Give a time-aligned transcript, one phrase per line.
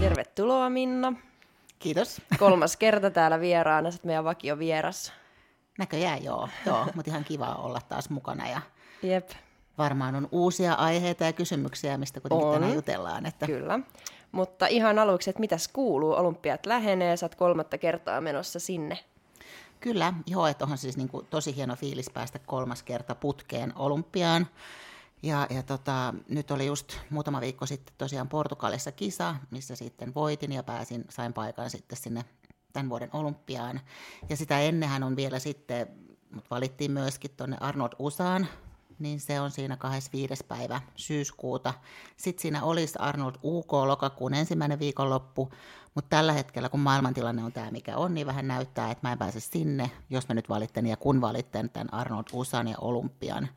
[0.00, 1.12] Tervetuloa Minna.
[1.78, 2.20] Kiitos.
[2.38, 5.12] Kolmas kerta täällä vieraana, sä meidän vakio vieras.
[5.78, 8.60] Näköjään joo, joo mutta ihan kiva olla taas mukana ja
[9.02, 9.30] Jep,
[9.78, 12.54] varmaan on uusia aiheita ja kysymyksiä, mistä kuitenkin On.
[12.54, 13.26] tänään jutellaan.
[13.26, 13.80] Että kyllä.
[14.32, 16.12] Mutta ihan aluksi, että mitäs kuuluu?
[16.12, 18.98] Olympiat lähenee, sä oot kolmatta kertaa menossa sinne.
[19.80, 24.46] Kyllä, joo, että onhan siis niin kuin tosi hieno fiilis päästä kolmas kerta putkeen olympiaan.
[25.22, 30.52] Ja, ja tota, nyt oli just muutama viikko sitten tosiaan Portugalissa kisa, missä sitten voitin
[30.52, 32.24] ja pääsin, sain paikan sitten sinne
[32.72, 33.80] tämän vuoden olympiaan.
[34.28, 35.86] Ja sitä ennenhän on vielä sitten,
[36.34, 38.46] mut valittiin myöskin tuonne Arnold Usaan,
[39.00, 40.44] niin se on siinä 25.
[40.44, 41.74] päivä syyskuuta.
[42.16, 45.50] Sitten siinä olisi Arnold UK lokakuun ensimmäinen viikonloppu,
[45.94, 49.18] mutta tällä hetkellä, kun maailmantilanne on tämä mikä on, niin vähän näyttää, että mä en
[49.18, 53.48] pääse sinne, jos mä nyt valitten ja kun valitten tämän Arnold Usan ja Olympian,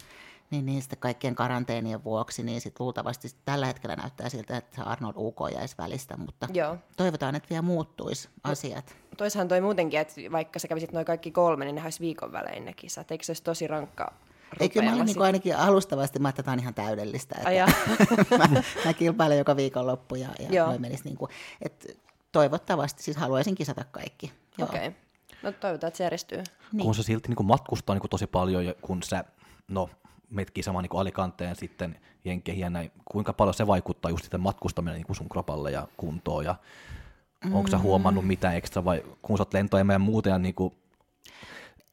[0.62, 5.14] niin, sitten kaikkien karanteenien vuoksi, niin sitten luultavasti sit tällä hetkellä näyttää siltä, että Arnold
[5.18, 6.78] UK jäisi välistä, mutta Joo.
[6.98, 8.96] toivotaan, että vielä muuttuisi asiat.
[9.18, 12.66] Toishan toi muutenkin, että vaikka sä kävisit noin kaikki kolme, niin ne olisi viikon välein
[12.66, 13.12] ne kisat.
[13.12, 14.14] Eikö se olisi tosi rankka
[14.60, 17.36] Ei, kyllä mä niin ainakin alustavasti, mä että tämä on ihan täydellistä.
[17.38, 20.68] Että mä, mä kilpailen joka viikonloppu ja, ja Joo.
[20.68, 21.88] noin menisi niin kuin, että
[22.32, 24.32] toivottavasti, siis haluaisin kisata kaikki.
[24.58, 24.70] Joo.
[24.70, 24.88] Okei.
[24.88, 25.00] Okay.
[25.44, 26.44] No toivotaan, että se järjestyy.
[26.72, 26.86] Niin.
[26.86, 29.24] kun se silti niin kuin matkustaa niin kuin tosi paljon, ja kun sä,
[29.68, 29.90] no,
[30.30, 34.96] meet kisamaan niin Alicanteen sitten jenkeihin ja näin, kuinka paljon se vaikuttaa just sitten matkustaminen
[34.96, 36.56] niin kuin sun kropalle ja kuntoon, ja
[37.46, 37.56] mm.
[37.56, 40.74] onko sä huomannut mitään ekstra, vai kun sä oot lentoemä ja muuten ja niin kuin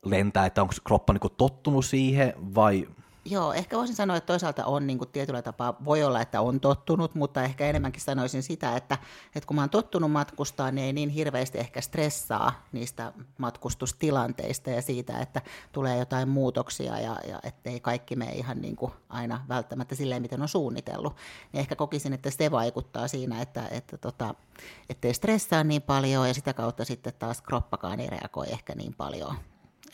[0.05, 2.87] lentää, että onko kroppa niin tottunut siihen, vai
[3.25, 6.61] Joo, ehkä voisin sanoa, että toisaalta on niin kuin tietyllä tapaa, voi olla, että on
[6.61, 8.98] tottunut, mutta ehkä enemmänkin sanoisin sitä, että,
[9.34, 14.83] että kun mä oon tottunut matkustaa, niin ei niin hirveästi ehkä stressaa niistä matkustustilanteista ja
[14.83, 19.94] siitä, että tulee jotain muutoksia ja, ja ettei kaikki mene ihan niin kuin aina välttämättä
[19.94, 21.16] silleen, miten on suunnitellut.
[21.53, 24.34] Niin ehkä kokisin, että se vaikuttaa siinä, että, että tota,
[24.89, 29.37] ettei stressaa niin paljon ja sitä kautta sitten taas kroppakaan ei reagoi ehkä niin paljon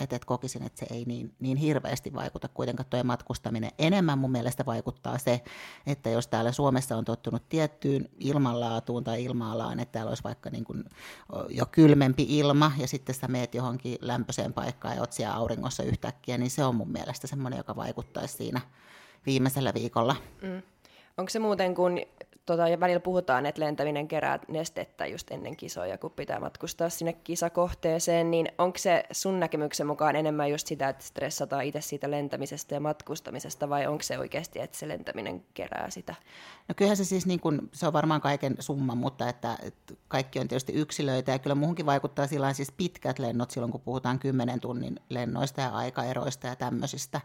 [0.05, 3.71] että et kokisin, että se ei niin, niin hirveästi vaikuta kuitenkaan tuo matkustaminen.
[3.79, 5.41] Enemmän mun mielestä vaikuttaa se,
[5.87, 10.65] että jos täällä Suomessa on tottunut tiettyyn ilmanlaatuun tai ilma-alaan, että täällä olisi vaikka niin
[10.65, 10.85] kuin
[11.49, 16.39] jo kylmempi ilma ja sitten sä meet johonkin lämpöiseen paikkaan ja oot siellä auringossa yhtäkkiä,
[16.39, 18.61] niin se on mun mielestä semmoinen, joka vaikuttaisi siinä
[19.27, 20.17] viimeisellä viikolla.
[20.43, 20.63] Mm.
[21.19, 21.99] Onko se muuten, kun
[22.47, 27.13] tota, ja välillä puhutaan, että lentäminen kerää nestettä just ennen kisoja, kun pitää matkustaa sinne
[27.13, 32.75] kisakohteeseen, niin onko se sun näkemyksen mukaan enemmän just sitä, että stressataan itse siitä lentämisestä
[32.75, 36.15] ja matkustamisesta, vai onko se oikeasti, että se lentäminen kerää sitä?
[36.69, 40.39] No kyllähän se siis, niin kuin, se on varmaan kaiken summa, mutta että, että kaikki
[40.39, 44.61] on tietysti yksilöitä ja kyllä muuhunkin vaikuttaa sillä siis pitkät lennot silloin, kun puhutaan 10
[44.61, 47.21] tunnin lennoista ja aikaeroista ja tämmöisistä,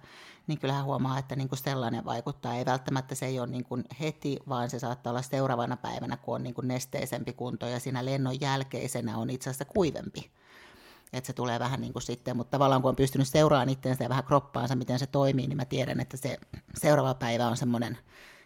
[0.48, 2.56] niin kyllähän huomaa, että niin kuin sellainen vaikuttaa.
[2.56, 6.36] Ei välttämättä se ei ole niin kuin heti, vaan se saattaa olla seuraavana päivänä, kun
[6.36, 10.32] on niin kuin nesteisempi kunto ja siinä lennon jälkeisenä on itse asiassa kuivempi.
[11.14, 14.10] Että se tulee vähän niin kuin sitten, mutta tavallaan kun on pystynyt seuraamaan itseensä ja
[14.10, 16.38] vähän kroppaansa, miten se toimii, niin mä tiedän, että se
[16.74, 17.98] seuraava päivä on semmoinen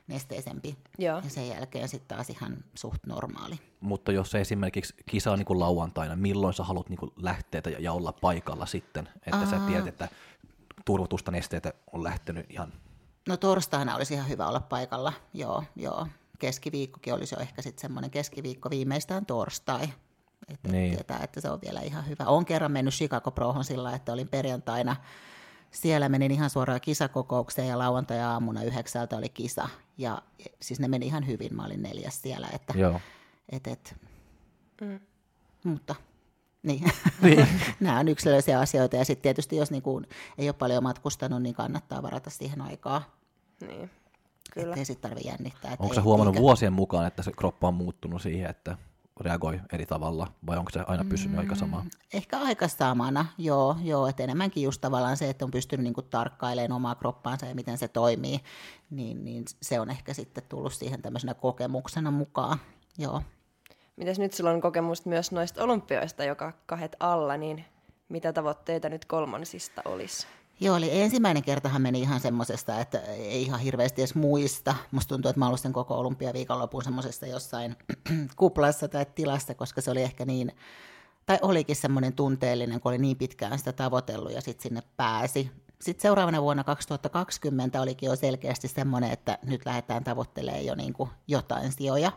[0.08, 0.78] nesteisempi.
[0.98, 1.22] Joo.
[1.24, 3.56] Ja sen jälkeen sitten taas ihan suht normaali.
[3.80, 7.62] mutta jos se esimerkiksi kisa on niin kuin lauantaina, milloin sä haluat niin kuin lähteä
[7.80, 9.68] ja, olla paikalla sitten, että sä Aa.
[9.68, 10.08] tiedät, että
[10.86, 12.74] turvotusta nesteitä on lähtenyt ihan
[13.28, 16.08] No torstaina olisi ihan hyvä olla paikalla, joo, joo.
[16.40, 19.90] Keskiviikkokin olisi jo ehkä sitten semmoinen keskiviikko viimeistään torstai.
[20.48, 20.92] Että Niin.
[20.94, 22.26] tietää, että se on vielä ihan hyvä.
[22.26, 24.96] Olen kerran mennyt Chicago Prohon sillä, että olin perjantaina
[25.72, 29.70] siellä menin ihan suoraan kisakokoukseen ja lauantai-aamuna yhdeksältä oli kisa.
[29.98, 30.22] Ja
[30.62, 32.48] siis ne meni ihan hyvin, mä olin neljäs siellä.
[32.54, 33.02] Että, Joo.
[33.50, 33.96] et, et,
[35.64, 35.96] Mutta
[36.66, 36.92] niin.
[37.22, 37.48] Niin.
[37.80, 38.96] nämä on yksilöllisiä asioita.
[38.96, 40.02] Ja sitten tietysti, jos niinku
[40.38, 43.16] ei ole paljon matkustanut, niin kannattaa varata siihen aikaa.
[43.68, 43.90] Niin,
[44.54, 44.68] kyllä.
[44.70, 45.76] Ettei sitten tarvitse jännittää.
[45.80, 48.78] Onko se ei- huomannut eikä- vuosien mukaan, että se kroppa on muuttunut siihen, että
[49.20, 51.86] reagoi eri tavalla, vai onko se aina pysynyt aika sama?
[52.14, 56.72] Ehkä aika samana, joo, joo että enemmänkin just tavallaan se, että on pystynyt niinku tarkkailemaan
[56.72, 58.40] omaa kroppaansa ja miten se toimii,
[58.90, 62.60] niin, niin se on ehkä sitten tullut siihen tämmöisenä kokemuksena mukaan,
[62.98, 63.22] joo.
[63.96, 67.66] Mitäs nyt sulla on kokemusta myös noista olympiaista, joka kahet alla, niin
[68.10, 70.28] mitä tavoitteita nyt kolmansista olisi?
[70.60, 74.76] Joo, eli ensimmäinen kertahan meni ihan semmoisesta, että ei ihan hirveästi edes muista.
[74.92, 77.76] Musta tuntuu, että mä olin sen koko olympiaviikonlopun semmoisesta jossain
[78.36, 80.52] kuplassa tai tilassa, koska se oli ehkä niin,
[81.26, 85.52] tai olikin semmoinen tunteellinen, kun oli niin pitkään sitä tavoitellut ja sitten sinne pääsi.
[85.82, 91.10] Sitten seuraavana vuonna 2020 olikin jo selkeästi semmoinen, että nyt lähdetään tavoittelemaan jo niin kuin
[91.28, 92.12] jotain sijoja.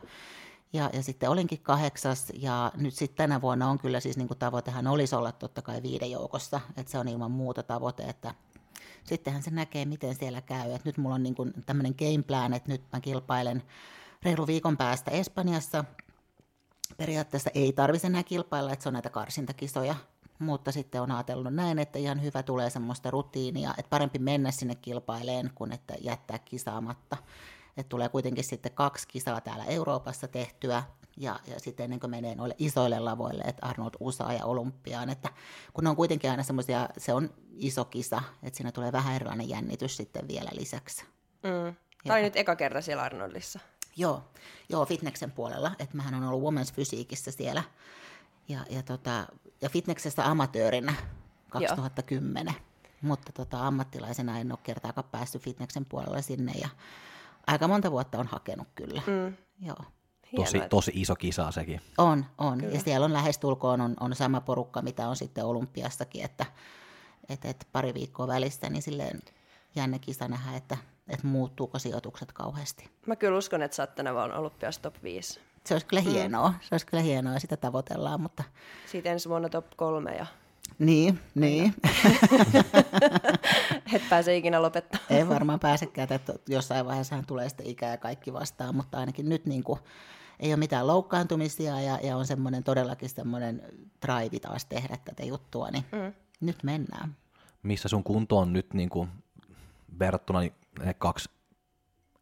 [0.72, 4.38] Ja, ja sitten olinkin kahdeksas ja nyt sitten tänä vuonna on kyllä siis niin kuin
[4.38, 8.34] tavoitehan olisi olla totta kai viiden joukossa, että se on ilman muuta tavoite, että
[9.04, 10.72] sittenhän se näkee, miten siellä käy.
[10.72, 13.62] Et nyt mulla on niin kuin tämmöinen game plan, että nyt mä kilpailen
[14.22, 15.84] reilu viikon päästä Espanjassa.
[16.96, 19.94] Periaatteessa ei tarvitse enää kilpailla, että se on näitä karsintakisoja,
[20.38, 24.74] mutta sitten on ajatellut näin, että ihan hyvä tulee semmoista rutiinia, että parempi mennä sinne
[24.74, 27.16] kilpaileen kuin että jättää kisaamatta.
[27.78, 30.82] Että tulee kuitenkin sitten kaksi kisaa täällä Euroopassa tehtyä,
[31.20, 35.28] ja, ja sitten ennen kuin menee noille isoille lavoille, että Arnold USA ja Olympiaan, että
[35.72, 39.48] kun ne on kuitenkin aina semmoisia, se on iso kisa, että siinä tulee vähän erilainen
[39.48, 41.04] jännitys sitten vielä lisäksi.
[41.42, 41.74] Mm.
[42.04, 43.60] Tämä oli nyt eka kerta siellä Arnoldissa.
[43.96, 44.24] Joo,
[44.68, 47.62] joo fitneksen puolella, että mähän on ollut Women's Fysiikissä siellä,
[48.48, 49.26] ja, ja, tota,
[49.60, 50.94] ja fitneksestä amatöörinä
[51.48, 52.62] 2010, joo.
[53.02, 56.68] mutta tota, ammattilaisena en ole kertaakaan päässyt fitneksen puolella sinne, ja
[57.48, 59.36] aika monta vuotta on hakenut kyllä, mm.
[59.60, 59.84] joo.
[60.36, 61.80] Tosi, tosi iso kisa sekin.
[61.98, 62.58] On, on.
[62.58, 62.74] Kyllä.
[62.74, 66.46] Ja siellä on lähestulkoon on, on sama porukka, mitä on sitten Olympiassakin, että
[67.28, 69.22] et, et pari viikkoa välistä, niin silleen
[69.74, 70.76] jännä kisa nähdä, että,
[71.08, 72.90] että muuttuuko sijoitukset kauheasti.
[73.06, 75.40] Mä kyllä uskon, että sä oot tänä vuonna Olympias top 5.
[75.64, 76.10] Se olisi kyllä mm.
[76.10, 78.44] hienoa, se olisi kyllä hienoa ja sitä tavoitellaan, mutta...
[78.86, 80.26] Siitä ensi vuonna top 3 ja...
[80.78, 81.74] Niin, niin.
[83.94, 85.00] Et pääse ikinä lopettaa.
[85.10, 89.46] Ei varmaan pääsekään, että jossain vaiheessa tulee sitten ikää ja kaikki vastaan, mutta ainakin nyt
[89.46, 89.80] niin kuin
[90.40, 93.62] ei ole mitään loukkaantumisia ja, ja on semmoinen todellakin semmoinen
[94.06, 96.12] drive taas tehdä tätä juttua, niin mm.
[96.40, 97.16] nyt mennään.
[97.62, 99.08] Missä sun kunto on nyt niin kuin
[99.98, 100.52] verrattuna niin
[100.84, 101.30] ne kaksi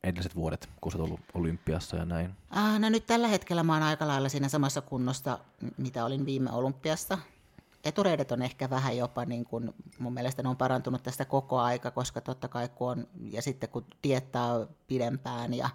[0.04, 2.34] edelliset vuodet, kun sä ollut olympiassa ja näin?
[2.50, 5.38] Ah, no nyt tällä hetkellä mä oon aika lailla siinä samassa kunnossa,
[5.76, 7.18] mitä olin viime olympiassa
[7.84, 11.90] etureidet on ehkä vähän jopa, niin kuin, mun mielestä ne on parantunut tästä koko aika,
[11.90, 15.70] koska totta kai kun on, ja sitten kun tietää pidempään, ja,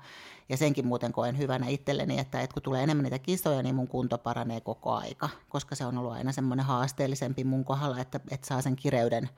[0.49, 3.87] ja senkin muuten koen hyvänä itselleni, että, että kun tulee enemmän niitä kisoja, niin mun
[3.87, 8.47] kunto paranee koko aika, koska se on ollut aina semmoinen haasteellisempi mun kohdalla, että, että
[8.47, 9.29] saa sen kireyden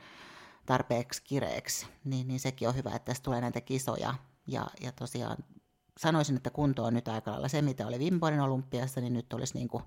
[0.66, 4.14] tarpeeksi kireeksi, niin, niin sekin on hyvä, että tässä tulee näitä kisoja,
[4.48, 5.38] ja, ja tosiaan
[5.98, 9.54] sanoisin, että kunto on nyt aika lailla se, mitä oli Vimbonin olympiassa, niin nyt olisi
[9.54, 9.84] niin kuin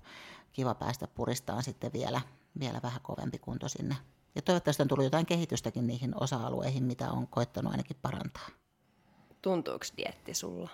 [0.53, 2.21] kiva päästä puristaan sitten vielä
[2.59, 3.95] vielä vähän kovempi kunto sinne.
[4.35, 8.47] Ja toivottavasti on tullut jotain kehitystäkin niihin osa-alueihin, mitä on koittanut ainakin parantaa.
[9.41, 10.69] Tuntuuko dietti sulla?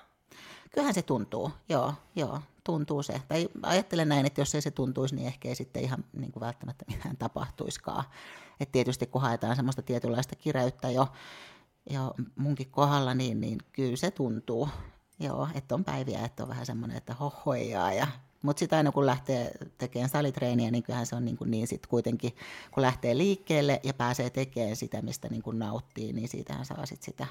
[0.71, 3.21] Kyllähän se tuntuu, joo, joo, tuntuu se.
[3.27, 6.41] Tai ajattelen näin, että jos ei se tuntuisi, niin ehkä ei sitten ihan niin kuin
[6.41, 8.03] välttämättä mitään tapahtuiskaan.
[8.59, 11.07] Et tietysti kun haetaan semmoista tietynlaista kireyttä jo,
[11.89, 14.69] jo munkin kohdalla, niin, niin kyllä se tuntuu.
[15.19, 18.07] Joo, että on päiviä, että on vähän semmoinen, että hohojaa ja
[18.44, 21.88] mutta sitten aina kun lähtee tekemään salitreeniä, niin kyllähän se on niin, kuin niin sit
[21.88, 22.36] kuitenkin,
[22.72, 27.04] kun lähtee liikkeelle ja pääsee tekemään sitä, mistä niin kuin nauttii, niin siitähän saa sit
[27.04, 27.28] sitä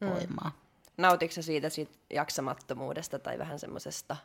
[0.00, 0.08] mm.
[0.08, 0.50] voimaa.
[0.96, 4.16] Nautitko siitä, siitä jaksamattomuudesta tai vähän semmoisesta?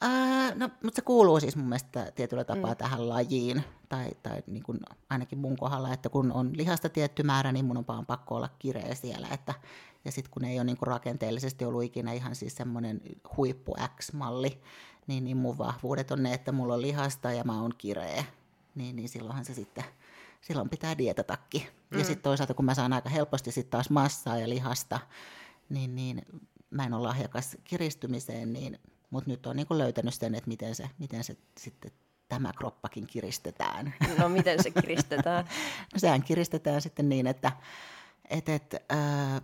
[0.00, 2.76] Ää, no, mutta se kuuluu siis mun mielestä tietyllä tapaa mm.
[2.76, 4.80] tähän lajiin, tai, tai niin kuin
[5.10, 8.48] ainakin mun kohdalla, että kun on lihasta tietty määrä, niin mun on vaan pakko olla
[8.58, 9.54] kireä siellä, että,
[10.04, 13.00] ja sitten kun ei ole niin kuin rakenteellisesti ollut ikinä ihan siis semmoinen
[13.36, 14.60] huippu X-malli,
[15.10, 18.24] niin, niin mun vahvuudet on ne, että mulla on lihasta ja mä oon kireä.
[18.74, 19.84] Niin, niin silloinhan se sitten,
[20.40, 21.62] silloin pitää dietatakin.
[21.90, 21.98] Mm.
[21.98, 25.00] Ja sitten toisaalta, kun mä saan aika helposti sitten taas massaa ja lihasta,
[25.68, 26.22] niin, niin
[26.70, 28.78] mä en ole lahjakas kiristymiseen, niin,
[29.10, 31.90] mutta nyt on niin löytänyt sen, että miten se, miten se sitten
[32.28, 33.94] tämä kroppakin kiristetään.
[34.18, 35.44] No miten se kiristetään?
[35.94, 37.52] no sehän kiristetään sitten niin, että
[38.30, 39.42] et, et, äh,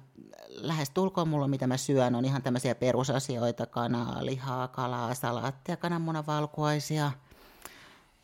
[0.48, 7.12] lähes tulkoon mulla, mitä mä syön, on ihan tämmöisiä perusasioita, kanaa, lihaa, kalaa, salaattia, kananmunavalkuaisia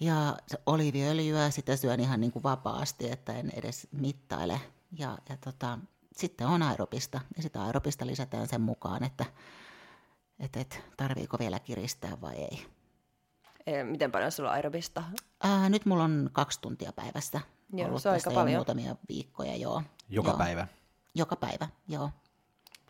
[0.01, 4.61] ja oliiviöljyä, sitä syön ihan niin kuin vapaasti, että en edes mittaile.
[4.99, 5.79] Ja, ja tota,
[6.17, 9.25] sitten on aerobista, ja sitä aerobista lisätään sen mukaan, että
[10.41, 12.67] et, et, tarviiko vielä kiristää vai ei.
[13.85, 15.03] Miten paljon sulla on aerobista?
[15.43, 17.41] Ää, nyt mulla on kaksi tuntia päivässä.
[17.73, 18.57] Joo, se on aika paljon.
[18.57, 19.83] muutamia viikkoja, joo.
[20.13, 20.39] Joka joo.
[20.39, 20.67] päivä?
[21.15, 22.11] Joka päivä, joo.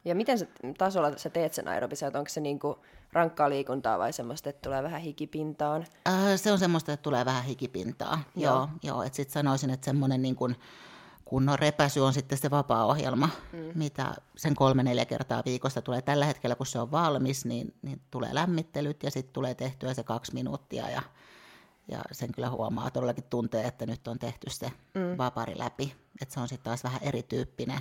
[0.05, 0.49] Ja miten se,
[0.79, 2.79] tasolla sä teet sen aerobisen, onko se niinku
[3.13, 5.87] rankkaa liikuntaa vai semmoista, että tulee vähän hikipintaan?
[6.09, 8.55] Äh, se on semmoista, että tulee vähän hikipintaa, joo.
[8.55, 9.03] joo, joo.
[9.03, 10.57] että sitten sanoisin, että semmoinen niin kuin
[11.25, 13.59] kunnon repäsy on sitten se vapaa-ohjelma, mm.
[13.75, 16.03] mitä sen kolme-neljä kertaa viikossa tulee.
[16.03, 20.03] Tällä hetkellä, kun se on valmis, niin, niin tulee lämmittelyt ja sitten tulee tehtyä se
[20.03, 21.03] kaksi minuuttia ja,
[21.89, 25.19] ja sen kyllä huomaa, todellakin tuntee, että nyt on tehty se mm.
[25.19, 25.95] vapari läpi.
[26.21, 27.81] Että se on sitten taas vähän erityyppinen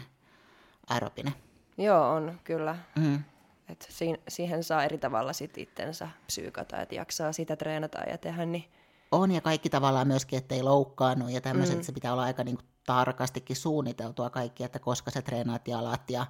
[0.90, 1.34] aerobinen.
[1.78, 2.78] Joo, on kyllä.
[2.96, 3.24] Mm.
[3.70, 3.88] Et
[4.28, 8.66] siihen saa eri tavalla sit itsensä psyykata, että jaksaa sitä treenata ja tehdä, niin
[9.12, 11.84] On ja kaikki tavallaan myöskin, ettei loukkaannut ja tämmöiset, mm.
[11.84, 16.26] se pitää olla aika niin kuin tarkastikin suunniteltua kaikki, että koska sä treenaat jalat ja,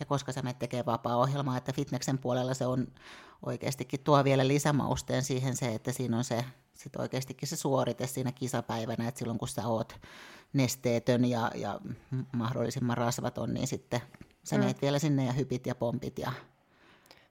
[0.00, 2.86] ja koska sä menet tekee vapaa-ohjelmaa, että fitneksen puolella se on
[3.46, 6.44] oikeastikin tuo vielä lisämausteen siihen se, että siinä on se
[6.74, 10.00] sit oikeastikin se suorite siinä kisapäivänä, että silloin kun sä oot
[10.54, 11.80] nesteetön ja, ja
[12.32, 14.00] mahdollisimman rasvaton, niin sitten
[14.44, 14.64] sä mm.
[14.64, 16.32] meet vielä sinne ja hypit ja pompit ja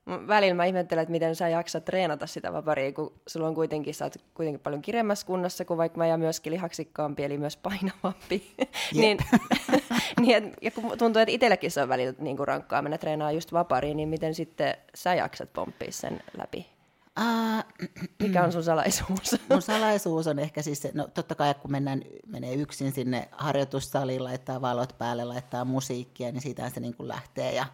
[0.08, 4.06] välillä mä ihmettelen, että miten sä jaksat treenata sitä vaparia, kun sulla on kuitenkin, sä
[4.06, 8.56] oot kuitenkin paljon kiremmässä kunnossa kuin vaikka mä ja myöskin lihaksikkaampi, eli myös painavampi.
[8.94, 9.18] niin,
[10.22, 13.32] niin et, ja kun tuntuu, että itselläkin se on välillä niin kuin rankkaa mennä treenaa
[13.32, 16.68] just vapariin, niin miten sitten sä jaksat pomppia sen läpi?
[17.20, 17.88] Uh,
[18.20, 19.36] Mikä on sun salaisuus?
[19.50, 24.62] Mun salaisuus on ehkä siis no totta kai kun mennään, menee yksin sinne harjoitussaliin, laittaa
[24.62, 27.66] valot päälle, laittaa musiikkia, niin siitä se niin kuin lähtee ja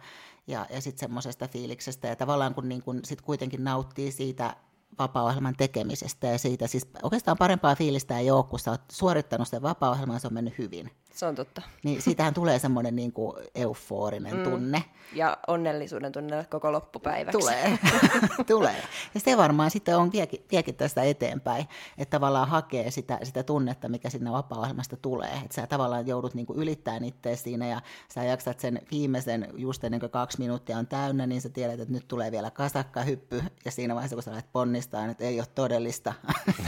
[0.46, 2.08] ja, ja sitten semmoisesta fiiliksestä.
[2.08, 4.56] Ja tavallaan kun niin kun sit kuitenkin nauttii siitä
[4.98, 9.62] vapaa-ohjelman tekemisestä ja siitä, siis oikeastaan parempaa fiilistä ei ole, kun sä oot suorittanut sen
[9.62, 10.90] vapaa-ohjelman se on mennyt hyvin.
[11.14, 11.62] Se on totta.
[11.82, 14.42] Niin siitähän tulee semmoinen niin kuin euforinen mm.
[14.42, 14.84] tunne.
[15.12, 17.38] Ja onnellisuuden tunne koko loppupäiväksi.
[17.38, 17.78] Tulee,
[18.46, 18.82] tulee.
[19.14, 23.88] Ja se varmaan sitten on viekin, viekin tästä eteenpäin, että tavallaan hakee sitä, sitä tunnetta,
[23.88, 25.32] mikä sinne vapaa-ohjelmasta tulee.
[25.44, 27.80] Että sä tavallaan joudut niin kuin ylittämään itse siinä ja
[28.14, 31.94] sä jaksat sen viimeisen, just ennen kuin kaksi minuuttia on täynnä, niin sä tiedät, että
[31.94, 33.42] nyt tulee vielä kasakkahyppy.
[33.64, 36.14] Ja siinä vaiheessa, kun sä lähdet ponnistaa, että ei ole todellista.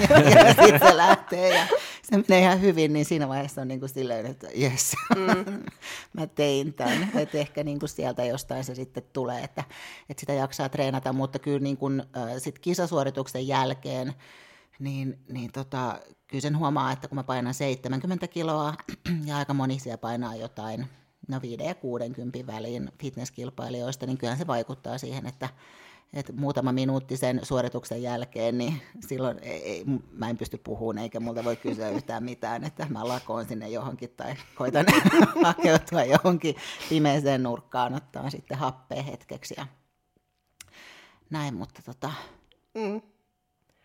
[0.34, 1.66] ja sitten se lähtee ja
[2.12, 5.62] se menee ihan hyvin, niin siinä vaiheessa on niin kuin silleen, että jes, mm.
[6.18, 7.10] mä tein tämän.
[7.14, 9.64] Että ehkä niin kuin sieltä jostain se sitten tulee, että,
[10.08, 14.14] että sitä jaksaa treenata, mutta kyllä niin kuin, äh, sit kisasuorituksen jälkeen,
[14.78, 18.74] niin, niin tota, kyllä sen huomaa, että kun mä painan 70 kiloa
[19.26, 20.86] ja aika moni siellä painaa jotain
[21.28, 25.48] no 5 ja 60 väliin fitnesskilpailijoista, niin kyllä se vaikuttaa siihen, että,
[26.14, 31.20] että muutama minuutti sen suorituksen jälkeen, niin silloin ei, ei, mä en pysty puhumaan eikä
[31.20, 34.86] multa voi kysyä yhtään mitään, että mä lakoon sinne johonkin tai koitan
[35.44, 36.54] hakeutua johonkin
[36.88, 39.66] pimeeseen nurkkaan, ottaa sitten happea hetkeksi ja
[41.30, 42.12] näin, mutta tota...
[42.74, 43.02] Mm.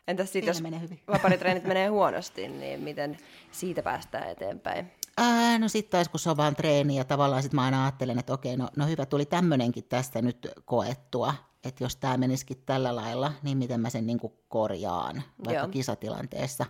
[0.08, 1.00] Entäs sitten, jos menee hyvin.
[1.08, 3.18] vaparitreenit menee huonosti, niin miten
[3.52, 4.92] siitä päästään eteenpäin?
[5.18, 8.20] Ää, no sitten taas kun se on vaan treeni ja tavallaan sitten mä aina ajattelen,
[8.20, 11.34] että okei, no, no hyvä, tuli tämmöinenkin tästä nyt koettua,
[11.64, 15.68] että jos tämä menisikin tällä lailla, niin miten mä sen niin kuin korjaan, vaikka Joo.
[15.68, 16.66] kisatilanteessa.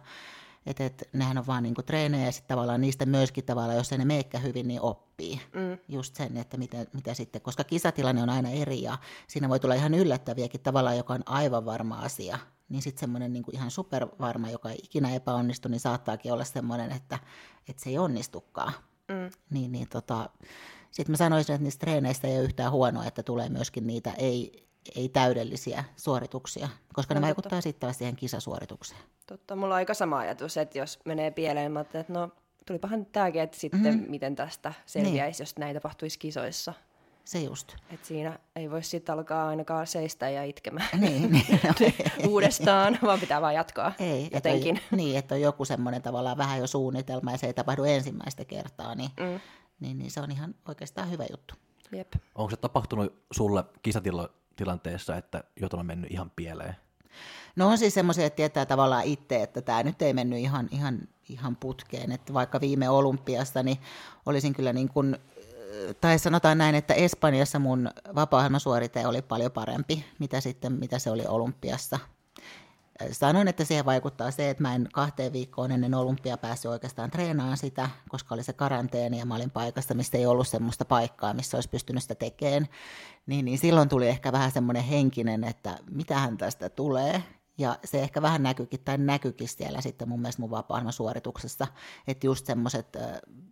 [0.66, 3.92] Että et, nehän on vaan niin kuin treenejä ja sitten tavallaan niistä myöskin tavallaan, jos
[3.92, 5.78] ne meikkä hyvin, niin oppii mm.
[5.88, 9.76] just sen, että mitä, mitä sitten, koska kisatilanne on aina eri ja siinä voi tulla
[9.76, 12.40] ihan yllättäviäkin tavallaan, joka on aivan varma asia.
[12.70, 17.20] Niin sitten semmoinen niin ihan supervarma, joka ei ikinä epäonnistu, niin saattaakin olla semmoinen, että,
[17.70, 18.74] että se ei onnistukaan.
[19.08, 19.30] Mm.
[19.50, 20.30] Niin, niin tota,
[20.92, 24.67] sitten mä sanoisin, että niistä treeneistä ei ole yhtään huonoa, että tulee myöskin niitä ei,
[24.96, 27.62] ei täydellisiä suorituksia, koska no, ne vaikuttaa totta.
[27.62, 29.02] sitten taas siihen kisasuoritukseen.
[29.28, 32.32] Totta, mulla on aika sama ajatus, että jos menee pieleen, mä että no
[32.66, 34.12] tulipahan tämäkin, että sitten mm-hmm.
[34.12, 35.46] miten tästä selviäisi, niin.
[35.46, 36.74] jos näin tapahtuisi kisoissa.
[37.26, 37.76] Se just.
[37.90, 41.74] Et siinä ei voi sitten alkaa ainakaan seistä ja itkemään niin, niin, no,
[42.28, 44.78] uudestaan, vaan pitää vaan jatkaa ei, jotenkin.
[44.78, 47.84] Et on, niin, että on joku semmoinen tavallaan vähän jo suunnitelma ja se ei tapahdu
[47.84, 49.40] ensimmäistä kertaa, niin, mm.
[49.80, 51.56] niin, niin se on ihan oikeastaan hyvä juttu.
[51.92, 52.14] Jep.
[52.36, 56.76] Onko se tapahtunut sulle kisatilo tilanteessa, että jotain on mennyt ihan pieleen?
[57.56, 61.00] No on siis semmoisia, että tietää tavallaan itse, että tämä nyt ei mennyt ihan, ihan,
[61.30, 62.12] ihan putkeen.
[62.12, 63.78] Että vaikka viime olympiassa, niin
[64.26, 65.18] olisin kyllä niin kuin,
[66.02, 68.50] tai sanotaan näin, että Espanjassa mun vapaa
[69.08, 72.00] oli paljon parempi, mitä sitten, mitä se oli olympiassa
[73.12, 77.58] sanoin, että siihen vaikuttaa se, että mä en kahteen viikkoon ennen olympia päässyt oikeastaan treenaamaan
[77.58, 81.58] sitä, koska oli se karanteeni ja mä olin paikassa, mistä ei ollut semmoista paikkaa, missä
[81.58, 82.68] olisi pystynyt sitä tekemään.
[83.26, 87.24] Niin, niin silloin tuli ehkä vähän semmoinen henkinen, että mitähän tästä tulee.
[87.58, 91.68] Ja se ehkä vähän näkyykin, tai näkyykin siellä sitten mun mielestä mun vapaa suorituksessa,
[92.08, 92.98] että just semmoiset,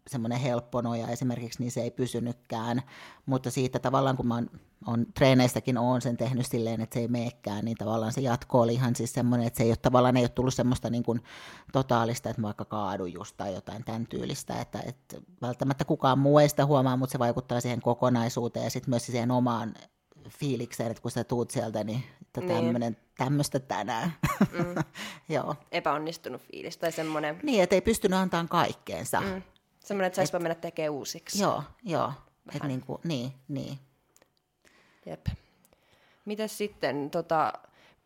[0.07, 2.81] semmoinen helpponoja esimerkiksi, niin se ei pysynytkään,
[3.25, 4.49] mutta siitä tavallaan kun mä oon,
[4.87, 8.73] on treeneistäkin oon sen tehnyt silleen, että se ei meekään, niin tavallaan se jatko oli
[8.73, 11.23] ihan siis semmoinen, että se ei ole tavallaan ei ole tullut semmoista niin kuin
[11.71, 16.39] totaalista, että mä vaikka kaadun just tai jotain tämän tyylistä, että, että välttämättä kukaan muu
[16.39, 19.73] ei sitä huomaa, mutta se vaikuttaa siihen kokonaisuuteen ja sitten myös siihen omaan
[20.29, 22.03] fiilikseen, että kun sä tuut sieltä, niin
[22.39, 22.97] että niin.
[23.17, 24.13] tämmöistä tänään.
[24.51, 24.75] Mm.
[25.35, 25.55] Joo.
[25.71, 27.39] Epäonnistunut fiilis tai semmoinen.
[27.43, 29.21] Niin, että ei pystynyt antamaan kaikkeensa.
[29.21, 29.41] Mm.
[29.79, 31.41] Semmoinen, että saisipa mennä tekemään uusiksi.
[31.41, 32.13] Joo, joo.
[32.55, 33.79] Et niin, kuin, niin, niin.
[35.05, 35.27] Jep.
[36.25, 37.53] Mitäs sitten, tota,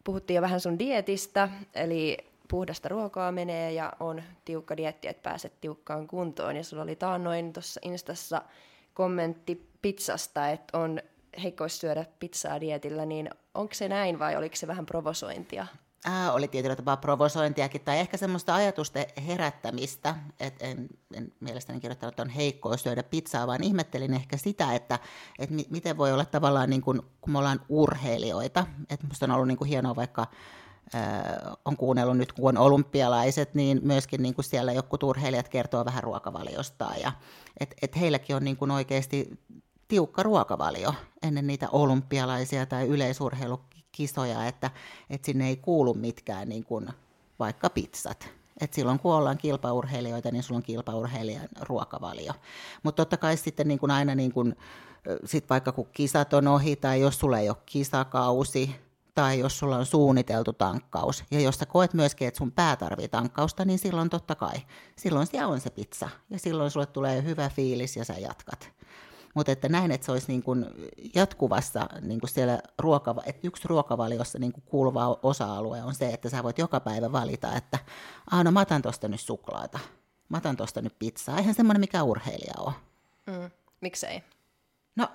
[0.04, 5.62] puhuttiin jo vähän sun dietistä, eli puhdasta ruokaa menee ja on tiukka dietti, että pääset
[5.62, 6.56] tiukkaan kuntoon.
[6.56, 8.42] Ja sulla oli taannoin tuossa Instassa
[8.94, 11.02] kommentti pizzasta, että on
[11.44, 15.68] heikko syödä pizzaa dietillä, niin onko se näin vai oliko se vähän provosointia?
[16.06, 20.16] Ää, oli tietyllä tapaa provosointiakin tai ehkä semmoista ajatusten herättämistä.
[20.40, 25.00] Et en, en mielestäni kirjoittanut, että on heikkous syödä pizzaa, vaan ihmettelin ehkä sitä, että
[25.40, 28.66] et mi- miten voi olla tavallaan, niin kun, kun me ollaan urheilijoita.
[28.90, 30.28] Että musta on ollut niin hienoa vaikka
[31.66, 36.04] on kuunnellut nyt, kun on olympialaiset, niin myöskin niin kuin siellä jotkut urheilijat kertoo vähän
[36.04, 37.02] ruokavaliostaan.
[37.02, 37.12] Ja,
[37.60, 39.40] et, et heilläkin on niin kuin oikeasti
[39.90, 40.94] tiukka ruokavalio
[41.24, 44.72] ennen niitä olympialaisia tai yleisurheilukisoja, että,
[45.10, 46.90] että sinne ei kuulu mitkään niin kuin
[47.40, 48.30] vaikka pizzat.
[48.62, 52.34] Et silloin kun ollaan kilpaurheilijoita, niin sulla on kilpaurheilijan ruokavalio.
[52.84, 54.56] Mutta totta kai sitten niin kuin aina, niin kuin,
[55.26, 58.76] sit vaikka kun kisat on ohi tai jos sulla ei ole kisakausi,
[59.16, 63.08] tai jos sulla on suunniteltu tankkaus, ja jos sä koet myöskin, että sun pää tarvii
[63.08, 64.56] tankkausta, niin silloin totta kai,
[64.96, 68.79] silloin siellä on se pizza, ja silloin sulle tulee hyvä fiilis, ja sä jatkat.
[69.40, 70.66] Mutta että näin, että se olisi niin kuin
[71.16, 76.30] jatkuvassa niin kuin siellä ruokava, että yksi ruokavaliossa niin kuin kuuluva osa-alue on se, että
[76.30, 77.80] sä voit joka päivä valita, että
[78.32, 79.80] ah, no mä otan tuosta nyt suklaata,
[80.30, 81.38] mä otan tuosta nyt pizzaa.
[81.38, 82.74] Eihän semmoinen mikä urheilija ole.
[83.28, 83.50] Mm,
[83.82, 84.24] miksei?
[84.96, 85.08] No,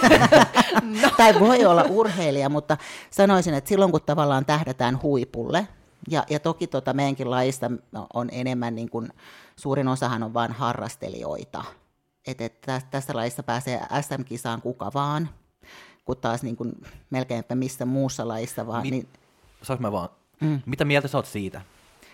[1.02, 1.10] no.
[1.16, 2.76] tai voi olla urheilija, mutta
[3.10, 5.68] sanoisin, että silloin kun tavallaan tähdätään huipulle,
[6.08, 7.70] ja, ja toki tota meidänkin lajista
[8.14, 9.12] on enemmän, niin kuin,
[9.56, 11.64] suurin osahan on vain harrastelijoita.
[12.26, 12.60] Et, et
[12.90, 15.28] tässä lajissa pääsee SM-kisaan kuka vaan,
[16.04, 16.72] kun taas niin kuin,
[17.10, 18.82] melkeinpä missä muussa lajissa vaan.
[18.82, 19.08] Mi- niin,
[19.78, 20.08] mä vaan,
[20.40, 20.60] mm.
[20.66, 21.60] mitä mieltä sä oot siitä?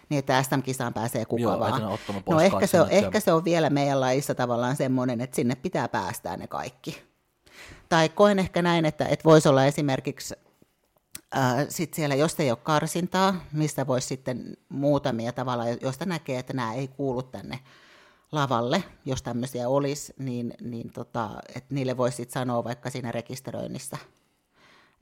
[0.08, 1.98] niin että SM-kisaan pääsee kuka Joo, vaan.
[2.30, 5.88] No ehkä se, on, ehkä se on vielä meidän lajissa tavallaan semmoinen, että sinne pitää
[5.88, 7.02] päästää ne kaikki.
[7.88, 10.34] Tai koen ehkä näin, että, että voisi olla esimerkiksi
[11.36, 16.52] äh, sit siellä, jos ei ole karsintaa, mistä voisi sitten muutamia tavalla, josta näkee, että
[16.52, 17.60] nämä ei kuulu tänne
[18.32, 23.98] lavalle, jos tämmöisiä olisi, niin, niin tota, että niille voisi sanoa vaikka siinä rekisteröinnissä,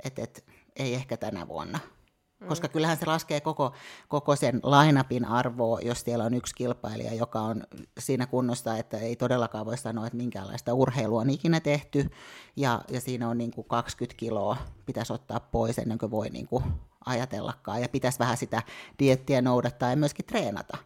[0.04, 0.40] että, että
[0.76, 1.78] ei ehkä tänä vuonna–
[2.40, 2.49] Mm.
[2.49, 3.73] Koska kyllähän se laskee koko,
[4.09, 7.62] koko sen lainapin arvoa, jos siellä on yksi kilpailija, joka on
[7.99, 12.11] siinä kunnossa, että ei todellakaan voi sanoa, että minkäänlaista urheilua on ikinä tehty,
[12.56, 14.56] ja, ja siinä on niin kuin 20 kiloa
[14.87, 16.64] pitäisi ottaa pois ennen kuin voi niin kuin
[17.06, 18.62] ajatellakaan, ja pitäisi vähän sitä
[18.99, 20.76] diettiä noudattaa ja myöskin treenata.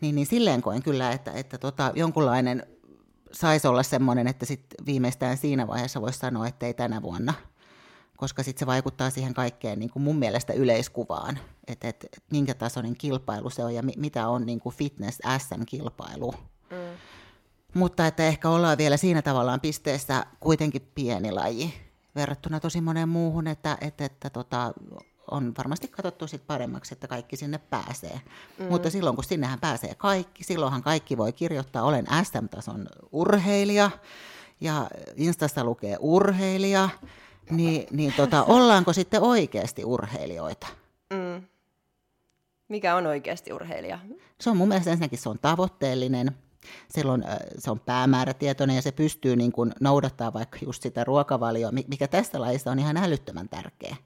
[0.00, 2.66] Niin, niin silleen koen kyllä, että, että tota, jonkunlainen
[3.32, 7.34] saisi olla semmoinen, että sit viimeistään siinä vaiheessa voisi sanoa, että ei tänä vuonna–
[8.16, 12.54] koska sitten se vaikuttaa siihen kaikkeen niin kuin mun mielestä yleiskuvaan, että et, et minkä
[12.54, 16.34] tasoinen kilpailu se on ja mi, mitä on niin kuin fitness SM-kilpailu.
[16.70, 16.76] Mm.
[17.74, 21.74] Mutta että ehkä ollaan vielä siinä tavallaan pisteessä kuitenkin pieni laji
[22.14, 24.72] verrattuna tosi moneen muuhun, että, että, että tota,
[25.30, 28.20] on varmasti katsottu sit paremmaksi, että kaikki sinne pääsee.
[28.58, 28.64] Mm.
[28.64, 33.90] Mutta silloin kun sinnehän pääsee kaikki, silloinhan kaikki voi kirjoittaa, olen SM-tason urheilija
[34.60, 36.88] ja Instasta lukee urheilija
[37.50, 40.66] niin, niin tota, ollaanko sitten oikeasti urheilijoita?
[41.10, 41.46] Mm.
[42.68, 43.98] Mikä on oikeasti urheilija?
[44.40, 46.30] Se on mun mielestä ensinnäkin se on tavoitteellinen,
[46.88, 47.24] silloin
[47.58, 52.40] se on päämäärätietoinen ja se pystyy niin kuin noudattaa vaikka just sitä ruokavalioa, mikä tästä
[52.40, 53.96] lajissa on ihan älyttömän tärkeä.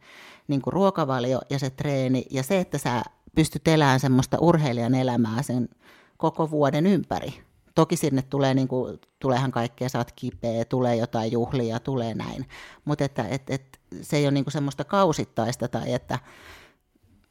[0.48, 3.02] Niin kuin ruokavalio ja se treeni ja se, että sä
[3.34, 5.68] pystyt elämään semmoista urheilijan elämää sen
[6.16, 7.34] koko vuoden ympäri.
[7.74, 12.48] Toki sinne tulee, niin kuin, tuleehan kaikkea, saat kipeä, tulee jotain juhlia, tulee näin.
[12.84, 16.18] Mutta että et, et, se ei ole niin kuin semmoista kausittaista tai että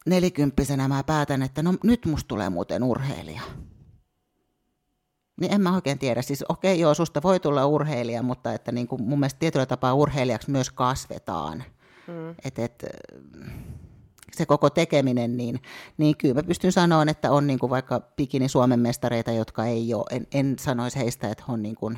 [0.06, 3.42] nelikymppisenä mä päätän, että no nyt musta tulee muuten urheilija.
[5.42, 6.22] Niin en mä oikein tiedä.
[6.22, 9.66] Siis okei, okay, joo, susta voi tulla urheilija, mutta että niin kuin mun mielestä tietyllä
[9.66, 11.64] tapaa urheilijaksi myös kasvetaan.
[12.08, 12.36] Mm.
[12.44, 12.86] Et, et,
[14.38, 15.62] se koko tekeminen, niin,
[15.98, 19.94] niin kyllä mä pystyn sanoa, että on niin kuin vaikka bikini Suomen mestareita, jotka ei
[19.94, 21.98] ole, en, en sanoisi heistä, että on niin kuin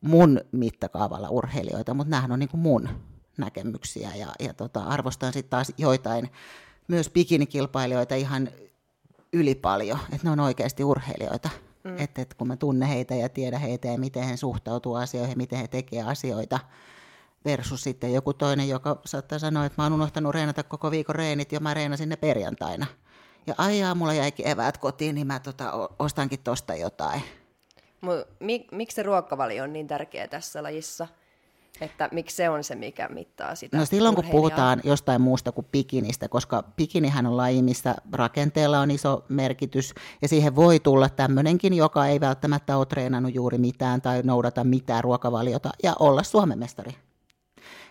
[0.00, 2.88] mun mittakaavalla urheilijoita, mutta nämähän on niin kuin mun
[3.38, 6.30] näkemyksiä ja, ja tota, arvostan sitten taas joitain
[6.88, 8.48] myös bikinikilpailijoita ihan
[9.32, 11.50] yli paljon, että ne on oikeasti urheilijoita.
[11.84, 11.98] Mm.
[11.98, 15.58] Että et kun mä tunnen heitä ja tiedän heitä ja miten he suhtautuu asioihin, miten
[15.58, 16.58] he tekevät asioita,
[17.44, 21.52] versus sitten joku toinen, joka saattaa sanoa, että mä oon unohtanut reenata koko viikon reenit
[21.52, 22.86] ja mä reenasin ne perjantaina.
[23.46, 27.22] Ja aijaa, mulla jäikin eväät kotiin, niin mä tota, ostankin tosta jotain.
[28.40, 31.08] Mik, miksi se ruokavalio on niin tärkeä tässä lajissa?
[31.80, 35.66] Että miksi se on se, mikä mittaa sitä No silloin, kun puhutaan jostain muusta kuin
[35.72, 41.74] pikinistä, koska pikinihän on laji, missä rakenteella on iso merkitys, ja siihen voi tulla tämmöinenkin,
[41.74, 46.94] joka ei välttämättä ole treenannut juuri mitään tai noudata mitään ruokavaliota, ja olla Suomen mestari.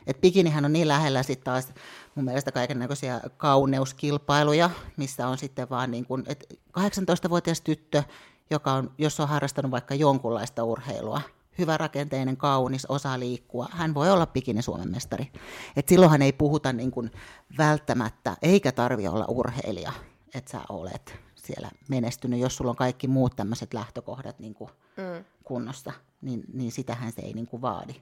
[0.07, 1.73] Et bikinihän on niin lähellä sitten taas
[2.15, 8.03] mun mielestä näköisiä kauneuskilpailuja, missä on sitten vaan niin kuin, että 18-vuotias tyttö,
[8.49, 11.21] joka on, jos on harrastanut vaikka jonkunlaista urheilua
[11.57, 15.31] hyvä rakenteinen, kaunis, osaa liikkua, hän voi olla bikini Suomen mestari.
[15.75, 17.11] Et silloinhan ei puhuta niin kuin
[17.57, 19.91] välttämättä, eikä tarvi olla urheilija,
[20.35, 25.25] että sä olet siellä menestynyt, jos sulla on kaikki muut tämmöiset lähtökohdat niin kuin mm.
[25.43, 27.95] kunnossa, niin, niin sitähän se ei niin kuin vaadi.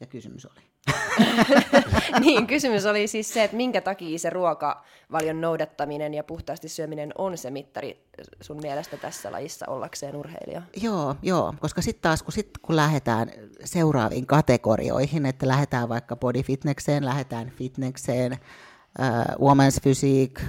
[0.00, 0.73] Ja kysymys oli.
[2.20, 7.38] niin, kysymys oli siis se, että minkä takia se ruokavalion noudattaminen ja puhtaasti syöminen on
[7.38, 8.06] se mittari
[8.40, 10.62] sun mielestä tässä lajissa ollakseen urheilija?
[10.82, 13.30] Joo, joo koska sitten taas kun, sit, kun lähdetään
[13.64, 20.44] seuraaviin kategorioihin, että lähdetään vaikka body fitnesseen, lähdetään fitnesseen, uh, women's physique,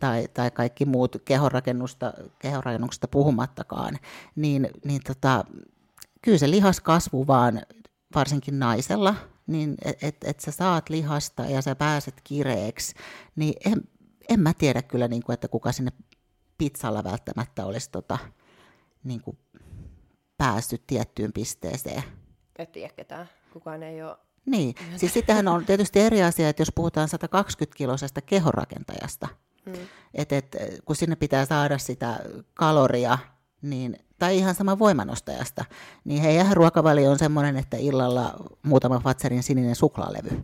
[0.00, 3.98] tai, tai kaikki muut kehonrakennusta, kehonrakennuksesta puhumattakaan,
[4.36, 5.44] niin, niin tota,
[6.22, 7.62] kyllä se lihaskasvu vaan
[8.14, 9.14] varsinkin naisella,
[9.50, 12.94] niin että et, et sä saat lihasta ja sä pääset kireeksi,
[13.36, 13.82] niin en,
[14.28, 15.92] en mä tiedä kyllä, niin kuin, että kuka sinne
[16.58, 18.18] pizzalla välttämättä olisi tota,
[19.04, 19.38] niin kuin
[20.38, 22.02] päässyt tiettyyn pisteeseen.
[22.58, 23.28] Et tiedä ketään.
[23.52, 29.28] Kukaan ei ole niin, siis sittenhän on tietysti eri asia, että jos puhutaan 120-kiloisesta kehonrakentajasta,
[29.66, 29.72] mm.
[30.14, 32.20] että et, kun sinne pitää saada sitä
[32.54, 33.18] kaloria,
[33.62, 35.64] niin tai ihan sama voimanostajasta,
[36.04, 40.42] niin heidän ruokavalio on semmoinen, että illalla muutama Fatserin sininen suklaalevy.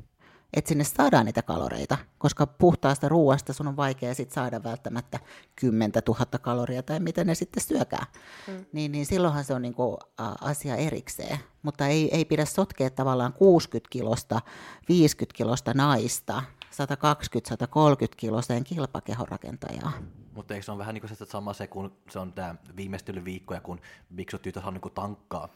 [0.55, 5.19] Että sinne saadaan niitä kaloreita, koska puhtaasta ruoasta sun on vaikea sit saada välttämättä
[5.57, 8.07] 10 000 kaloria tai mitä ne sitten syökää.
[8.49, 8.65] Mm.
[8.73, 9.99] Niin, niin silloinhan se on niinku
[10.41, 11.39] asia erikseen.
[11.63, 14.41] Mutta ei, ei pidä sotkea tavallaan 60 kilosta,
[14.89, 19.93] 50 kilosta naista 120-130 kiloiseen kilpakehonrakentajaan.
[20.37, 23.61] Mutta eikö se ole vähän niin kuin se sama se, kun se on tämä viimeistelyviikkoja,
[23.61, 23.81] kun
[24.15, 25.49] biksut on niin tankkaa.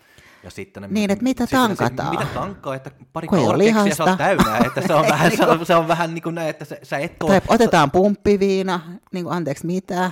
[0.42, 2.14] Ja sitten ne, niin, että mitä tankataan?
[2.14, 4.58] Se, mitä tankkaa, että pari korkeaksi ja sä oot täynnä.
[4.58, 7.22] Että se on vähän, se on, se on vähän niin kuin näin, että sä et
[7.22, 7.30] ole...
[7.30, 8.80] Tai otetaan pumppiviina,
[9.12, 10.10] niin kuin, anteeksi, mitä?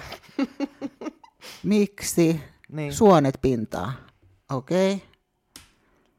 [1.63, 2.41] Miksi?
[2.73, 2.95] Niin.
[2.95, 3.93] Suonet pintaa.
[4.53, 4.95] Okei.
[4.95, 5.09] Okay.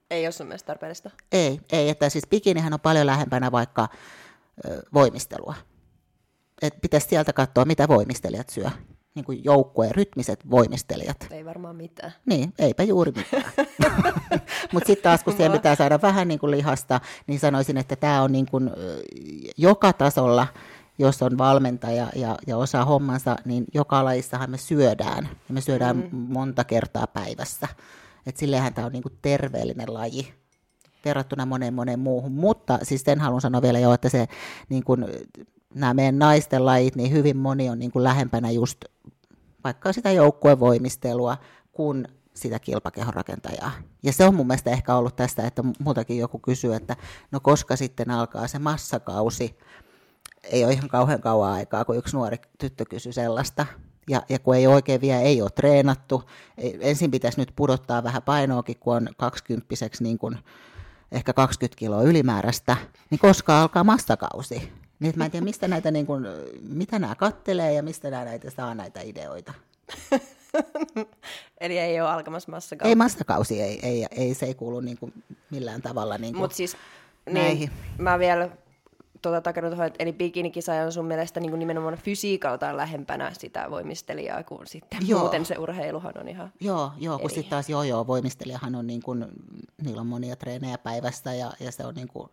[0.09, 1.09] Ei ole sun mielestä tarpeellista.
[1.31, 3.87] Ei, ei, että siis bikinihän on paljon lähempänä vaikka
[4.67, 5.55] ö, voimistelua
[6.61, 8.69] että pitäisi sieltä katsoa, mitä voimistelijat syö.
[9.15, 11.27] Niin kuin joukkueen rytmiset voimistelijat.
[11.31, 12.13] Ei varmaan mitään.
[12.25, 13.43] Niin, eipä juuri mitään.
[14.73, 18.21] Mutta sitten taas, kun siihen pitää saada vähän niin kuin lihasta, niin sanoisin, että tämä
[18.21, 18.69] on niin kuin,
[19.57, 20.47] joka tasolla,
[20.99, 25.29] jos on valmentaja ja, ja osaa hommansa, niin joka lajissahan me syödään.
[25.47, 26.17] Ja me syödään mm.
[26.17, 27.67] monta kertaa päivässä.
[28.25, 30.33] Et silleenhän tämä on niin kuin terveellinen laji
[31.05, 32.31] verrattuna moneen moneen muuhun.
[32.31, 34.27] Mutta siis sen haluan sanoa vielä jo, että se
[34.69, 35.05] niin kuin,
[35.75, 38.85] nämä meidän naisten lajit, niin hyvin moni on niin kuin lähempänä just
[39.63, 41.37] vaikka sitä joukkuevoimistelua
[41.71, 43.71] kuin sitä kilpakehon rakentajaa.
[44.03, 46.95] Ja se on mun mielestä ehkä ollut tästä, että muutakin joku kysyy, että
[47.31, 49.57] no koska sitten alkaa se massakausi.
[50.43, 53.65] Ei ole ihan kauhean kauan aikaa, kun yksi nuori tyttö kysyi sellaista.
[54.09, 56.23] Ja, ja kun ei oikein vielä ei ole treenattu,
[56.57, 60.37] ensin pitäisi nyt pudottaa vähän painoakin, kun on kaksikymppiseksi niin kuin
[61.11, 62.77] ehkä 20 kiloa ylimääräistä,
[63.09, 64.71] niin koska alkaa massakausi.
[64.99, 66.25] Niin mä en tiedä, mistä näitä, niin kuin,
[66.61, 69.53] mitä nämä kattelee ja mistä nämä näitä saa näitä ideoita.
[71.61, 72.89] Eli ei ole alkamassa massakausi.
[72.89, 75.13] Ei massakausi, ei, ei, ei se ei kuulu niin kuin
[75.49, 76.77] millään tavalla niin kuin Mut siis,
[77.29, 78.49] niin, mä vielä
[79.21, 84.43] tuota takanut tuohon, eli bikinikisa on sun mielestä niin kuin nimenomaan fysiikaltaan lähempänä sitä voimistelijaa
[84.43, 85.19] kuin sitten joo.
[85.19, 89.01] muuten se urheiluhan on ihan Joo, joo kun sitten taas joo, joo, voimistelijahan on niin
[89.01, 89.25] kuin,
[89.81, 92.29] niillä on monia treenejä päivässä ja, ja se on niin kuin,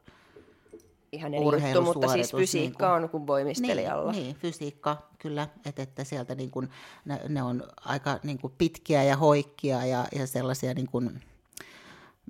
[1.12, 4.12] ihan eri juttu, mutta siis fysiikka niin kuin, on kuin voimistelijalla.
[4.12, 6.70] Niin, niin fysiikka kyllä, että, että sieltä niin kuin,
[7.04, 11.20] ne, ne on aika niin kuin pitkiä ja hoikkia ja, ja sellaisia niin kuin,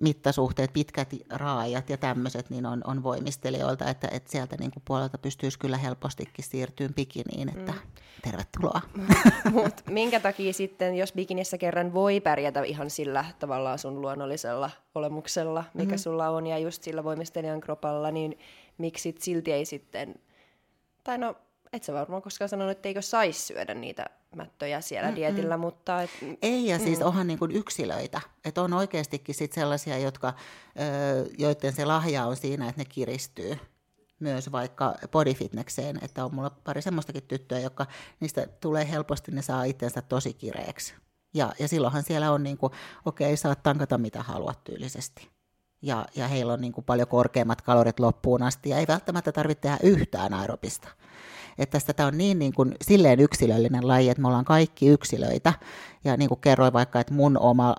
[0.01, 5.19] mittasuhteet, pitkät raajat ja tämmöiset, niin on, on voimistelijoilta, että, että sieltä niin kuin puolelta
[5.19, 7.79] pystyisi kyllä helpostikin siirtyyn bikiniin, että mm.
[8.23, 8.81] tervetuloa.
[9.53, 15.65] Mut minkä takia sitten, jos bikinissä kerran voi pärjätä ihan sillä tavallaan sun luonnollisella olemuksella,
[15.75, 15.99] mikä mm-hmm.
[15.99, 18.39] sulla on, ja just sillä voimistelijan kropalla, niin
[18.79, 20.15] miksi silti ei sitten,
[21.05, 21.35] tai no
[21.73, 25.17] et sä varmaan koskaan sanonut, että eikö saisi syödä niitä mättöjä siellä Mm-mm.
[25.17, 26.03] dietillä, mutta...
[26.03, 26.11] Et,
[26.43, 27.07] ei, ja siis mm.
[27.07, 28.21] onhan niin kuin yksilöitä.
[28.45, 30.35] Että on oikeastikin sit sellaisia, jotka,
[31.39, 33.59] joiden se lahja on siinä, että ne kiristyy
[34.21, 37.87] myös vaikka bodyfitnekseen, että on mulla pari semmoistakin tyttöä, jotka
[38.21, 40.95] niistä tulee helposti, ne saa itsensä tosi kireeksi.
[41.35, 42.73] Ja, ja silloinhan siellä on niin kuin,
[43.05, 45.36] okei, okay, saat tankata mitä haluat tyylisesti
[45.83, 49.61] ja, ja heillä on niin kuin paljon korkeammat kalorit loppuun asti ja ei välttämättä tarvitse
[49.61, 50.89] tehdä yhtään aerobista.
[51.59, 55.53] Että tästä tämä on niin, niin kuin, silleen yksilöllinen laji, että me ollaan kaikki yksilöitä.
[56.05, 57.75] Ja niin kuin kerroin vaikka, että mun oma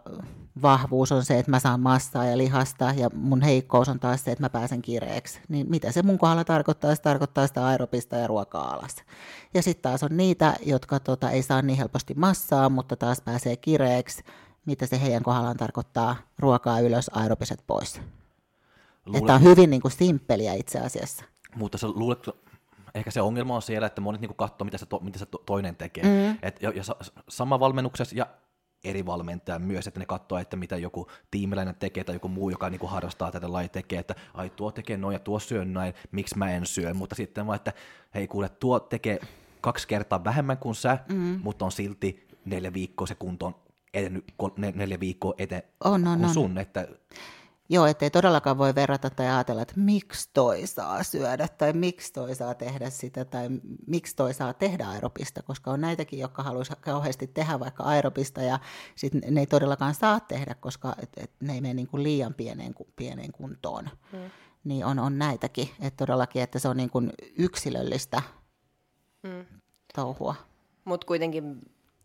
[0.61, 4.31] vahvuus on se, että mä saan massaa ja lihasta, ja mun heikkous on taas se,
[4.31, 5.39] että mä pääsen kireeksi.
[5.49, 6.95] Niin mitä se mun kohdalla tarkoittaa?
[6.95, 8.95] Se tarkoittaa sitä aerobista ja ruokaa alas.
[9.53, 13.57] Ja sitten taas on niitä, jotka tota, ei saa niin helposti massaa, mutta taas pääsee
[13.57, 14.23] kireeksi,
[14.67, 18.01] mitä se heidän kohdallaan tarkoittaa ruokaa ylös, aerobiset pois.
[19.05, 21.25] Luulen, Että on hyvin niin kuin simppeliä itse asiassa.
[21.55, 22.29] Mutta sä luulet,
[22.95, 25.37] ehkä se ongelma on siellä, että monet niinku katsoo, mitä se, to, mitä se to,
[25.45, 26.03] toinen tekee.
[26.03, 26.37] Mm.
[26.41, 26.95] Et, ja, ja sa,
[27.29, 28.27] sama valmennuksessa ja
[28.83, 32.69] eri valmentaja myös, että ne katsoo, että mitä joku tiimiläinen tekee tai joku muu, joka
[32.69, 36.37] niinku harrastaa tätä lajia tekee, että ai tuo tekee noin ja tuo syö näin, miksi
[36.37, 37.73] mä en syö, mutta sitten vaan, että
[38.13, 39.19] hei kuule, tuo tekee
[39.61, 41.39] kaksi kertaa vähemmän kuin sä, mm.
[41.43, 43.55] mutta on silti neljä viikkoa se kunto on
[43.93, 44.25] edennyt
[44.75, 46.33] neljä viikkoa eteen on, on, kuin on.
[46.33, 46.87] sun, että
[47.69, 52.35] Joo, ettei todellakaan voi verrata tai ajatella, että miksi toi saa syödä tai miksi toi
[52.35, 53.49] saa tehdä sitä tai
[53.87, 58.59] miksi toi saa tehdä aeropista, koska on näitäkin, jotka haluaisi kauheasti tehdä vaikka aeropista ja
[58.95, 62.33] sit ne ei todellakaan saa tehdä, koska et, et ne ei mene niin kuin liian
[62.33, 63.89] pieneen, pieneen kuntoon.
[64.13, 64.19] Mm.
[64.63, 68.21] Niin on, on näitäkin, että todellakin, että se on niin kuin yksilöllistä
[69.23, 69.45] mm.
[69.95, 70.35] touhua.
[70.85, 71.61] Mutta kuitenkin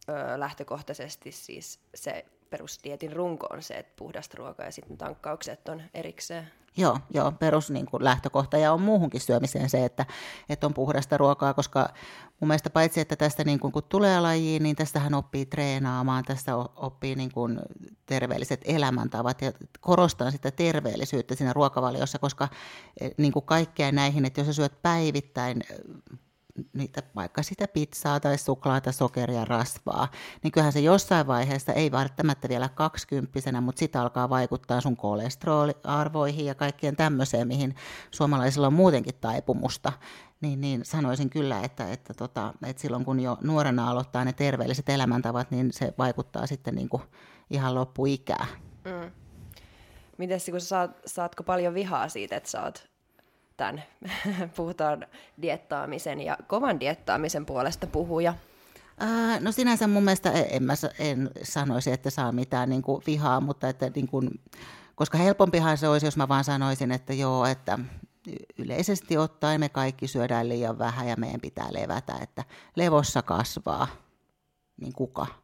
[0.09, 5.83] ö, lähtökohtaisesti siis se perusdietin runko on se, että puhdasta ruokaa ja sitten tankkaukset on
[5.95, 6.51] erikseen.
[6.77, 10.07] Joo, joo perus niin kuin lähtökohta ja on muuhunkin syömiseen se, että,
[10.49, 11.89] että on puhdasta ruokaa, koska
[12.41, 16.57] mun mielestä paitsi, että tästä niin kuin, kun tulee lajiin, niin tästähän oppii treenaamaan, tästä
[16.57, 17.61] oppii niin kuin
[18.07, 22.49] terveelliset elämäntavat ja korostan sitä terveellisyyttä siinä ruokavaliossa, koska
[23.01, 25.63] eh, niin kuin kaikkea näihin, että jos sä syöt päivittäin
[26.73, 30.09] niitä, vaikka sitä pizzaa tai suklaata, sokeria, rasvaa,
[30.43, 36.47] niin kyllähän se jossain vaiheessa, ei välttämättä vielä kaksikymppisenä, mutta sitä alkaa vaikuttaa sun kolesteroliarvoihin
[36.47, 37.75] ja kaikkien tämmöiseen, mihin
[38.11, 39.93] suomalaisilla on muutenkin taipumusta.
[40.41, 44.89] Niin, niin sanoisin kyllä, että, että, tota, että silloin kun jo nuorena aloittaa ne terveelliset
[44.89, 47.03] elämäntavat, niin se vaikuttaa sitten niin kuin
[47.51, 48.47] ihan loppuikää.
[48.85, 49.11] Mm.
[50.19, 52.92] Miten kun sä saat, saatko paljon vihaa siitä, että sä oot
[53.57, 53.83] tämän
[54.57, 55.07] puhutaan
[55.43, 58.35] diettaamisen ja kovan diettaamisen puolesta puhuja?
[59.41, 63.41] no sinänsä mun mielestä en, en, mä, en sanoisi, että saa mitään niin kuin vihaa,
[63.41, 64.31] mutta että niin kuin,
[64.95, 67.79] koska helpompihan se olisi, jos mä vaan sanoisin, että joo, että
[68.59, 72.45] yleisesti ottaen me kaikki syödään liian vähän ja meidän pitää levätä, että
[72.77, 73.89] levossa kasvaa,
[74.81, 75.42] niin kuka?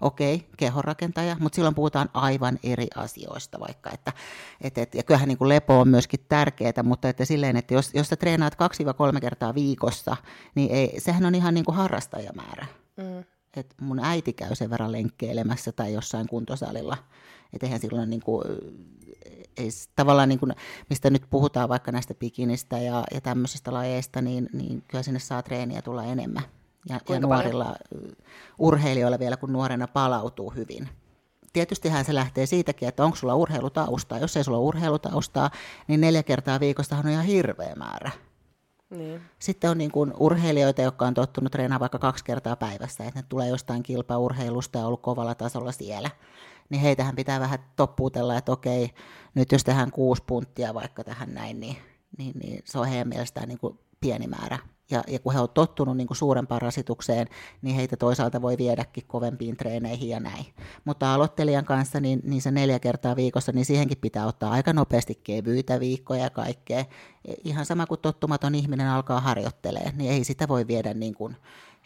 [0.00, 4.12] Okei, kehonrakentaja, mutta silloin puhutaan aivan eri asioista vaikka, että
[4.60, 7.90] et, et, ja kyllähän niin kuin lepo on myöskin tärkeää, mutta että silleen, että jos,
[7.94, 8.54] jos sä treenaat
[9.16, 10.16] 2-3 kertaa viikossa,
[10.54, 12.66] niin ei, sehän on ihan niin kuin harrastajamäärä.
[12.96, 13.24] Mm.
[13.56, 16.96] Et mun äiti käy sen verran lenkkeilemässä tai jossain kuntosalilla,
[17.52, 18.44] että eihän silloin niin kuin,
[19.56, 20.52] ei, tavallaan niin kuin,
[20.90, 25.42] mistä nyt puhutaan vaikka näistä pikinistä ja, ja tämmöisistä lajeista, niin, niin kyllä sinne saa
[25.42, 26.42] treeniä tulla enemmän
[26.88, 28.16] ja, ja nuorilla paljon?
[28.58, 30.88] urheilijoilla vielä, kun nuorena palautuu hyvin.
[31.52, 34.18] Tietystihän se lähtee siitäkin, että onko sulla urheilutaustaa.
[34.18, 35.50] Jos ei sulla ole urheilutaustaa,
[35.88, 38.10] niin neljä kertaa viikosta on ihan hirveä määrä.
[38.90, 39.20] Niin.
[39.38, 43.24] Sitten on niin kuin urheilijoita, jotka on tottunut treenaamaan vaikka kaksi kertaa päivässä, että ne
[43.28, 46.10] tulee jostain kilpaurheilusta ja ollut kovalla tasolla siellä.
[46.68, 48.90] Niin heitähän pitää vähän toppuutella, että okei,
[49.34, 51.76] nyt jos tehdään kuusi punttia vaikka tähän näin, niin,
[52.18, 54.58] niin, niin se on heidän mielestään niin kuin pieni määrä
[54.90, 57.26] ja, ja kun he ovat tottunut niin kuin suurempaan rasitukseen,
[57.62, 60.46] niin heitä toisaalta voi viedäkin kovempiin treeneihin ja näin.
[60.84, 65.20] Mutta aloittelijan kanssa, niin, niin se neljä kertaa viikossa, niin siihenkin pitää ottaa aika nopeasti
[65.24, 66.84] kevyitä viikkoja ja kaikkea.
[67.44, 71.36] Ihan sama kuin tottumaton ihminen alkaa harjoittelee, niin ei sitä voi viedä niin kuin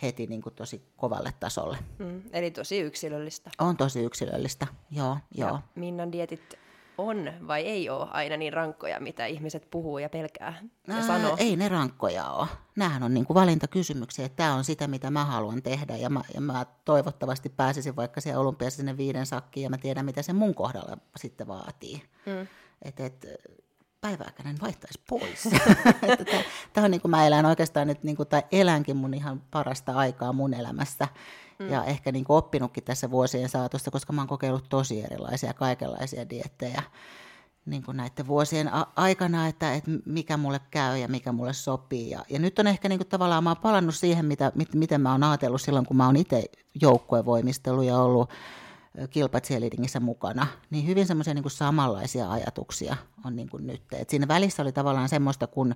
[0.03, 1.79] heti niin kuin tosi kovalle tasolle.
[1.99, 3.51] Mm, eli tosi yksilöllistä.
[3.59, 5.17] On tosi yksilöllistä, joo.
[5.35, 5.51] joo.
[5.51, 6.62] Ja Minnan dietit
[6.99, 11.37] on vai ei ole aina niin rankkoja, mitä ihmiset puhuu ja pelkää ja Ää, sanoo?
[11.39, 12.49] Ei ne rankkoja ole.
[12.77, 16.21] Nämähän on niin kuin valintakysymyksiä, että tämä on sitä, mitä mä haluan tehdä ja mä,
[16.35, 20.33] ja mä toivottavasti pääsisin vaikka siellä olympiassa sinne viiden sakkiin ja mä tiedän, mitä se
[20.33, 22.03] mun kohdalla sitten vaatii.
[22.27, 22.47] Mm.
[22.83, 23.27] Et, et,
[24.01, 25.43] päivääkään vaihtaisi pois.
[26.73, 29.93] Tämä on niin kuin mä elän oikeastaan nyt, niin kuin, tai elänkin mun ihan parasta
[29.93, 31.09] aikaa mun elämässä
[31.63, 31.73] mm.
[31.73, 36.31] ja ehkä niin kuin oppinutkin tässä vuosien saatossa, koska mä oon kokeillut tosi erilaisia kaikenlaisia
[36.31, 36.83] diettejä
[37.67, 42.11] niin kuin näiden vuosien a- aikana, että, että mikä mulle käy ja mikä mulle sopii.
[42.11, 45.01] Ja, ja nyt on ehkä niin kuin tavallaan, mä oon palannut siihen, mitä, mit, miten
[45.01, 46.45] mä oon ajatellut silloin, kun mä oon itse
[46.83, 48.31] joukkuevoimistellut ja ollut
[49.11, 53.83] kilpacheerleadingissä mukana, niin hyvin semmoisia niin samanlaisia ajatuksia on niin kuin nyt.
[53.93, 55.75] Et siinä välissä oli tavallaan semmoista, kun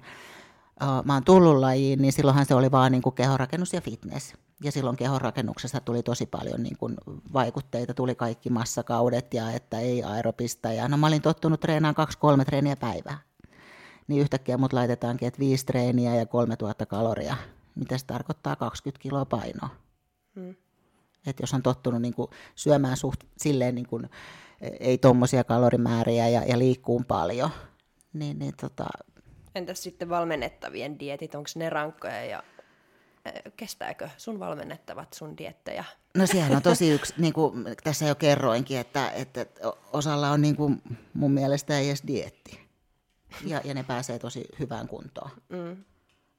[0.82, 4.34] uh, mä oon tullut lajiin, niin silloinhan se oli vaan niin kuin kehonrakennus ja fitness.
[4.64, 6.96] Ja silloin kehonrakennuksessa tuli tosi paljon niin kuin
[7.32, 10.72] vaikutteita, tuli kaikki massakaudet ja että ei aerobista.
[10.72, 13.18] Ja no mä olin tottunut treenaamaan kaksi-kolme treeniä päivää.
[14.08, 17.36] Niin yhtäkkiä mut laitetaankin, että viisi treeniä ja 3000 kaloria.
[17.74, 19.68] Mitä se tarkoittaa 20 kiloa painoa?
[20.34, 20.54] Hmm.
[21.26, 24.10] Että jos on tottunut niin kuin syömään suht silleen niin kuin,
[24.80, 27.50] ei tuommoisia kalorimääriä ja, ja liikkuu paljon,
[28.12, 28.86] niin, niin tota...
[29.54, 32.42] Entäs sitten valmennettavien dietit, onko ne rankkoja ja
[33.56, 35.84] kestääkö sun valmennettavat sun diettejä?
[36.16, 39.46] No sehän on tosi yksi, niin kuin tässä jo kerroinkin, että, että
[39.92, 40.82] osalla on niin kuin
[41.14, 42.66] mun mielestä ei edes dietti.
[43.44, 45.30] Ja, ja ne pääsee tosi hyvään kuntoon.
[45.48, 45.84] Mm.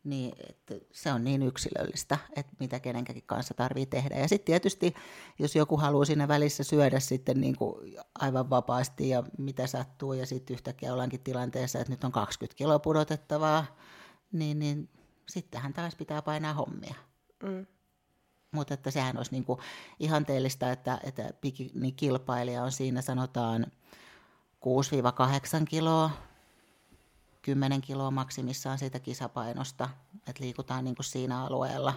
[0.04, 4.15] Niin, että se on niin yksilöllistä, että mitä kenenkäkin kanssa tarvii tehdä.
[4.15, 4.93] Ja sitten tietysti,
[5.39, 10.26] jos joku haluaa siinä välissä syödä sitten niin kuin aivan vapaasti ja mitä sattuu, ja
[10.26, 13.65] sitten yhtäkkiä ollaankin tilanteessa, että nyt on 20 kiloa pudotettavaa,
[14.32, 14.89] niin, niin
[15.30, 16.96] sittenhän taas pitää painaa hommia.
[17.44, 17.66] Mm.
[18.52, 19.60] Mutta että sehän olisi niin kuin
[20.00, 21.34] ihanteellista, että, että
[21.96, 23.66] kilpailija on siinä sanotaan
[25.62, 26.10] 6-8 kiloa,
[27.42, 29.90] 10 kiloa maksimissaan siitä kisapainosta,
[30.28, 31.94] että liikutaan niin kuin siinä alueella.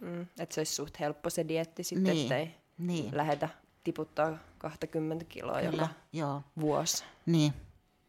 [0.00, 3.16] Mm, että se olisi suht helppo se dietti sitten, niin, ettei niin.
[3.16, 3.48] lähetä
[3.84, 6.42] tiputtaa 20 kiloa Kyllä, joka joo.
[6.60, 7.04] vuosi.
[7.26, 7.52] Niin,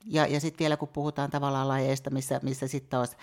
[0.06, 3.18] ja, ja sitten vielä kun puhutaan tavallaan lajeista, missä, missä sitten taas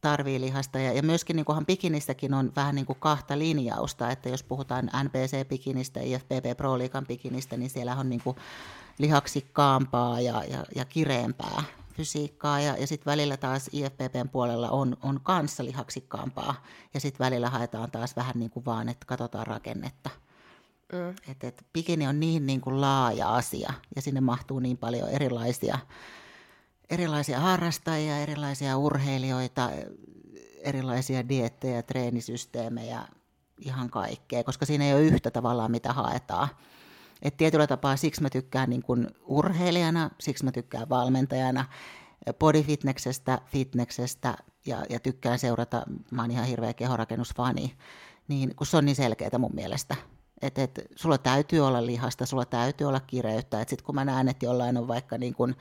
[0.00, 0.78] tarvii lihasta.
[0.78, 6.00] Ja, ja myöskin niin pikinistäkin on vähän niin kuin kahta linjausta, että jos puhutaan NPC-pikinistä,
[6.00, 8.36] IFBB Pro Liikan pikinistä, niin siellä on niin kuin
[8.98, 11.62] lihaksikkaampaa ja, ja, ja kireempää
[12.00, 16.54] fysiikkaa ja, ja sitten välillä taas IFPPn puolella on, on kanssa lihaksikkaampaa
[16.94, 20.10] ja sitten välillä haetaan taas vähän niin kuin vaan, että katsotaan rakennetta.
[20.92, 21.10] Mm.
[21.30, 25.78] Et, et, bikini on niin, niin kuin laaja asia ja sinne mahtuu niin paljon erilaisia,
[26.90, 29.70] erilaisia harrastajia, erilaisia urheilijoita,
[30.62, 33.02] erilaisia diettejä, treenisysteemejä,
[33.60, 36.48] ihan kaikkea, koska siinä ei ole yhtä tavallaan, mitä haetaan.
[37.22, 41.64] Et tietyllä tapaa siksi mä tykkään niin kuin urheilijana, siksi mä tykkään valmentajana,
[42.38, 44.34] bodyfitneksestä, fitneksestä
[44.66, 47.76] ja, ja tykkään seurata, mä oon ihan hirveä kehorakennusfani,
[48.28, 49.96] niin kun se on niin selkeää mun mielestä.
[50.42, 53.58] Että et, sulla täytyy olla lihasta, sulla täytyy olla kireyttä.
[53.58, 55.54] Sitten kun mä näen, että jollain on vaikka niin kun,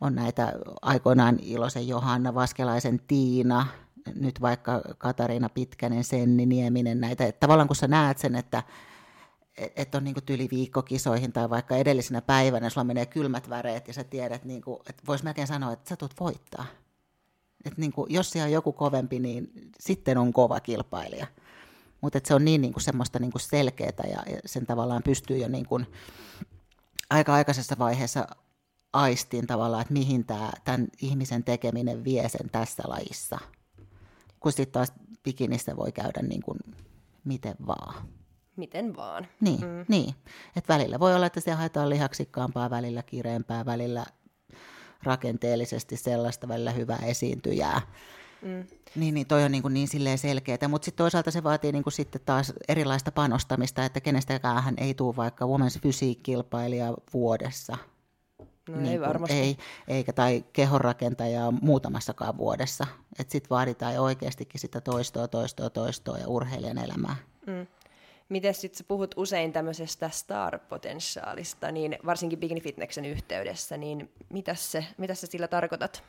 [0.00, 3.66] on näitä aikoinaan Ilosen Johanna, Vaskelaisen Tiina,
[4.14, 7.26] nyt vaikka Katariina Pitkänen, Senni Nieminen, näitä.
[7.26, 8.62] Että tavallaan kun sä näet sen, että
[9.76, 14.04] että on niinku tyli viikkokisoihin tai vaikka edellisenä päivänä, sulla menee kylmät väreet ja sä
[14.04, 16.66] tiedät, niinku, että voisi melkein sanoa, että sä tulet voittaa.
[17.64, 21.26] Et niinku, jos siellä on joku kovempi, niin sitten on kova kilpailija.
[22.00, 25.80] Mutta se on niin niinku semmoista niinku selkeää ja, ja sen tavallaan pystyy jo niinku
[27.10, 28.26] aika aikaisessa vaiheessa
[28.92, 33.38] aistiin tavallaan, että mihin tämä, tämän ihmisen tekeminen vie sen tässä lajissa.
[34.40, 34.92] Kun sitten taas
[35.24, 36.58] bikinissä voi käydä niin kuin
[37.24, 37.94] miten vaan
[38.60, 39.26] miten vaan.
[39.40, 39.84] Niin, mm.
[39.88, 40.14] niin.
[40.56, 44.06] Et välillä voi olla, että se haetaan lihaksikkaampaa, välillä kireempää, välillä
[45.02, 47.80] rakenteellisesti sellaista, välillä hyvää esiintyjää.
[48.42, 48.64] Mm.
[48.94, 51.82] Niin, niin toi on niin, kuin niin silleen selkeää, mutta sitten toisaalta se vaatii niin
[51.82, 57.76] kuin sitten taas erilaista panostamista, että kenestäkään ei tule vaikka Women's Physique-kilpailija vuodessa.
[58.70, 59.36] No niin ei varmasti.
[59.36, 59.56] Ei,
[59.88, 62.86] eikä tai kehonrakentajaa muutamassakaan vuodessa.
[63.28, 67.16] Sitten vaaditaan oikeastikin sitä toistoa, toistoa, toistoa ja urheilijan elämää.
[67.46, 67.66] Mm.
[68.28, 75.14] Miten sitten puhut usein tämmöisestä star-potentiaalista, niin varsinkin Bikini Fitneksen yhteydessä, niin mitä se, mitä
[75.14, 76.02] sä sillä tarkoitat?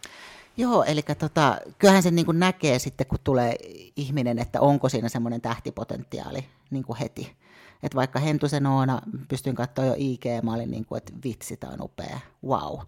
[0.57, 3.55] Joo, eli tota, kyllähän se niin näkee sitten, kun tulee
[3.95, 7.35] ihminen, että onko siinä semmoinen tähtipotentiaali niin heti.
[7.83, 11.73] Että vaikka Hentusen Oona, pystyn katsoa jo IG, mä olin niin kuin, että vitsi, tämä
[11.73, 12.79] on upea, wow.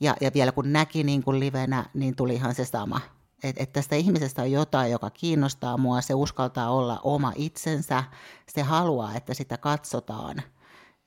[0.00, 3.00] Ja, ja vielä kun näki niin kuin livenä, niin tuli ihan se sama
[3.44, 8.04] että et tästä ihmisestä on jotain, joka kiinnostaa mua, se uskaltaa olla oma itsensä,
[8.48, 10.42] se haluaa, että sitä katsotaan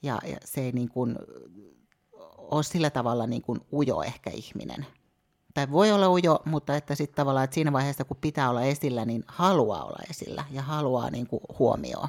[0.02, 1.16] ja, ja se ei niin kuin
[2.38, 4.86] ole sillä tavalla niin kuin ujo ehkä ihminen.
[5.54, 9.06] Tai voi olla ujo, mutta että sitten tavallaan, että siinä vaiheessa kun pitää olla esillä,
[9.06, 12.08] niin haluaa olla esillä ja haluaa niin kuin huomioon.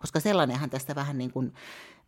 [0.00, 1.54] Koska sellainenhan tästä vähän niin kuin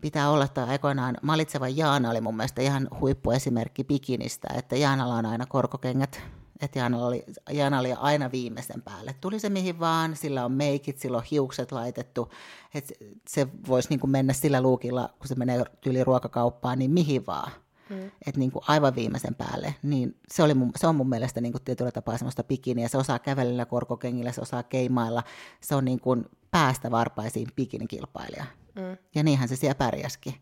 [0.00, 5.26] pitää olla, että aikoinaan Malitseva Jaana oli mun mielestä ihan huippuesimerkki bikinistä, että Jaanalla on
[5.26, 6.22] aina korkokengät
[6.62, 9.14] että Jaana oli, Jaana oli aina viimeisen päälle.
[9.20, 12.33] Tuli se mihin vaan, sillä on meikit, sillä on hiukset laitettu,
[12.74, 12.94] että
[13.28, 17.52] se voisi niin kuin mennä sillä luukilla, kun se menee yli ruokakauppaan, niin mihin vaan.
[17.90, 18.11] Mm.
[18.27, 19.75] Että niin kuin aivan viimeisen päälle.
[19.83, 22.88] Niin se, oli mun, se on mun mielestä niin kuin tietyllä tapaa semmoista bikiniä.
[22.88, 25.23] Se osaa kävellä korkokengillä, se osaa keimailla.
[25.61, 28.45] Se on niin kuin päästä varpaisiin bikinikilpailija.
[28.75, 28.97] Mm.
[29.14, 30.35] Ja niinhän se siellä pärjäskin.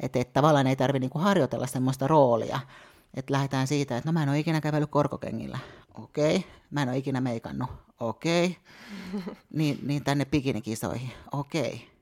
[0.00, 2.60] Että et tavallaan ei tarvitse niin harjoitella semmoista roolia,
[3.14, 5.58] että lähdetään siitä, että no mä en ole ikinä kävellyt korkokengillä.
[5.94, 6.36] Okei.
[6.36, 6.50] Okay.
[6.70, 7.70] Mä en ole ikinä meikannut.
[8.00, 8.56] Okei.
[9.14, 9.34] Okay.
[9.58, 11.10] niin, niin tänne pikinikisoihin.
[11.32, 11.74] Okei.
[11.74, 11.93] Okay.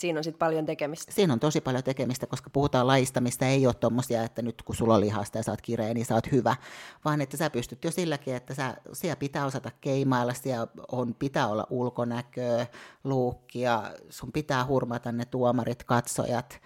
[0.00, 1.12] Siinä on sitten paljon tekemistä.
[1.12, 4.74] Siinä on tosi paljon tekemistä, koska puhutaan lajista, mistä ei ole tuommoisia, että nyt kun
[4.74, 6.56] sulla on lihasta ja sä oot kireä, niin sä oot hyvä.
[7.04, 11.48] Vaan että sä pystyt jo silläkin, että sä, siellä pitää osata keimailla, siellä on, pitää
[11.48, 12.66] olla ulkonäköä,
[13.04, 16.60] luukkia, sun pitää hurmata ne tuomarit, katsojat.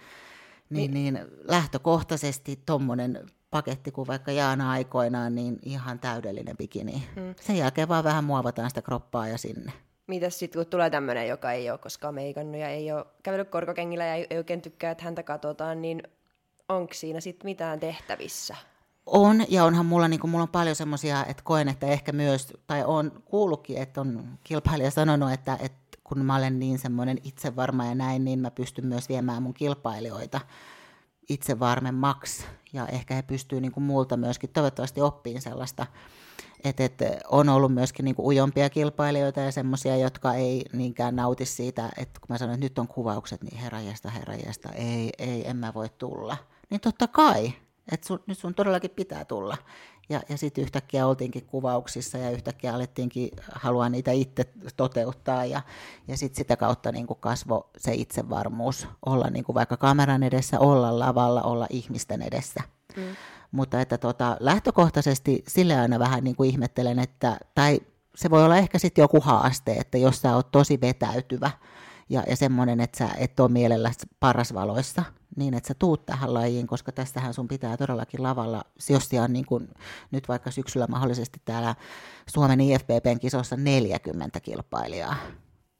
[0.69, 7.07] Niin, niin, niin lähtökohtaisesti tuommoinen paketti kuin vaikka Jaana aikoinaan, niin ihan täydellinen bikini.
[7.15, 7.35] Mm.
[7.41, 9.73] Sen jälkeen vaan vähän muovataan sitä kroppaa ja sinne.
[10.07, 14.05] Mitäs sitten, kun tulee tämmöinen, joka ei ole koskaan meikannut ja ei ole kävellyt korkokengillä
[14.05, 16.03] ja ei, ei oikein tykkää, että häntä katsotaan, niin
[16.69, 18.55] onko siinä sitten mitään tehtävissä?
[19.05, 22.83] On, ja onhan mulla, niin mulla on paljon semmoisia, että koen, että ehkä myös, tai
[22.83, 27.95] on kuullutkin, että on kilpailija sanonut, että, että kun mä olen niin semmoinen itsevarma ja
[27.95, 30.41] näin, niin mä pystyn myös viemään mun kilpailijoita
[31.29, 35.85] itsevarmemmaksi, ja ehkä he pystyvät niin multa myöskin toivottavasti oppiin sellaista,
[36.65, 41.45] että, että on ollut myöskin niin kuin ujompia kilpailijoita ja semmoisia, jotka ei niinkään nauti
[41.45, 45.57] siitä, että kun mä sanon, että nyt on kuvaukset, niin herrajesta, herrajesta, ei, ei, en
[45.57, 46.37] mä voi tulla.
[46.69, 47.53] Niin totta kai,
[47.91, 49.57] että nyt sun todellakin pitää tulla.
[50.09, 54.45] Ja, ja sitten yhtäkkiä oltiinkin kuvauksissa ja yhtäkkiä alettiinkin haluaa niitä itse
[54.77, 55.61] toteuttaa ja,
[56.07, 60.59] ja sitten sitä kautta niin kuin kasvo se itsevarmuus olla niin kuin vaikka kameran edessä,
[60.59, 62.63] olla lavalla, olla ihmisten edessä.
[62.95, 63.03] Mm.
[63.55, 67.79] Mutta että tota, lähtökohtaisesti sille aina vähän niin kuin ihmettelen, että, tai
[68.15, 71.51] se voi olla ehkä sitten joku haaste, että jos sä oot tosi vetäytyvä
[72.09, 75.03] ja, ja semmoinen, että sä et ole mielellä parasvaloissa,
[75.35, 79.45] niin että sä tuut tähän lajiin, koska tästähän sun pitää todellakin lavalla, jos on niin
[79.45, 79.67] kuin
[80.11, 81.75] nyt vaikka syksyllä mahdollisesti täällä
[82.27, 85.15] Suomen IFBBn kisossa 40 kilpailijaa,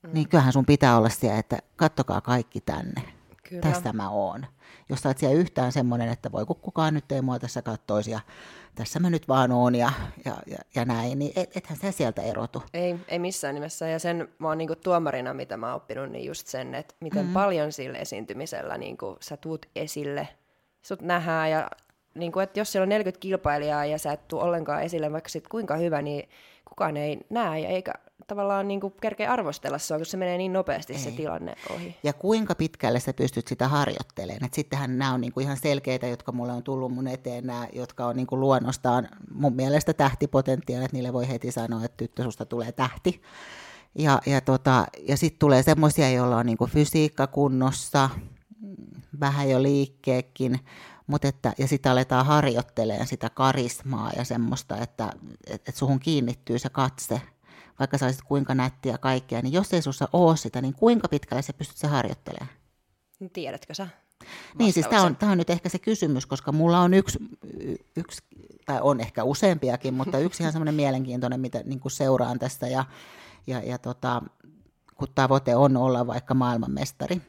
[0.04, 0.10] mm.
[0.14, 3.15] niin kyllähän sun pitää olla siellä, että kattokaa kaikki tänne.
[3.50, 3.62] Kyllä.
[3.62, 4.46] Tästä mä oon
[4.90, 8.20] jos sä oot siellä yhtään semmoinen, että voi kukaan nyt ei mua tässä kattoisi ja
[8.76, 9.92] tässä mä nyt vaan oon ja,
[10.26, 12.64] ja, ja, ja näin, niin et, ethän sä sieltä erotu.
[12.74, 13.88] Ei, ei missään nimessä.
[13.88, 17.22] Ja sen mä oon niinku tuomarina, mitä mä oon oppinut, niin just sen, että miten
[17.22, 17.34] mm-hmm.
[17.34, 20.28] paljon sillä esiintymisellä niinku sä tuut esille,
[20.82, 21.70] sut nähdään ja
[22.16, 25.48] niinku, että jos siellä on 40 kilpailijaa ja sä et tuu ollenkaan esille, vaikka sit
[25.48, 26.30] kuinka hyvä, niin
[26.76, 27.94] kukaan ei näe ja eikä
[28.28, 31.00] tavallaan niin kuin kerkeä arvostella sua, kun se menee niin nopeasti Ei.
[31.00, 31.96] se tilanne ohi.
[32.04, 34.46] Ja kuinka pitkälle sä pystyt sitä harjoittelemaan.
[34.46, 37.68] Et sittenhän nämä on niin kuin ihan selkeitä, jotka mulle on tullut mun eteen, nämä,
[37.74, 42.24] jotka on niin kuin luonnostaan mun mielestä tähtipotentiaalia, että niille voi heti sanoa, että tyttö
[42.24, 43.22] susta tulee tähti.
[43.98, 48.10] Ja, ja, tota, ja sitten tulee semmoisia, joilla on niin kuin fysiikka kunnossa,
[49.20, 50.60] vähän jo liikkeekin,
[51.08, 55.14] Mut että, ja sitten aletaan harjoittelemaan sitä karismaa ja semmoista, että
[55.48, 57.22] et, et suhun kiinnittyy se katse–
[57.80, 61.42] vaikka sä olisit kuinka nättiä kaikkea, niin jos ei sussa ole sitä, niin kuinka pitkälle
[61.42, 62.50] sä pystyt se harjoittelemaan?
[63.34, 63.88] Tiedätkö sä?
[64.60, 67.20] Niin, siis tämä on, on nyt ehkä se kysymys, koska mulla on yksi,
[67.96, 68.22] yksi
[68.66, 72.86] tai on ehkä useampiakin, mutta yksi ihan semmoinen mielenkiintoinen, mitä niin kuin seuraan tästä, ja,
[73.48, 74.22] ja, ja tota,
[74.96, 77.22] kun tavoite on olla vaikka maailmanmestari,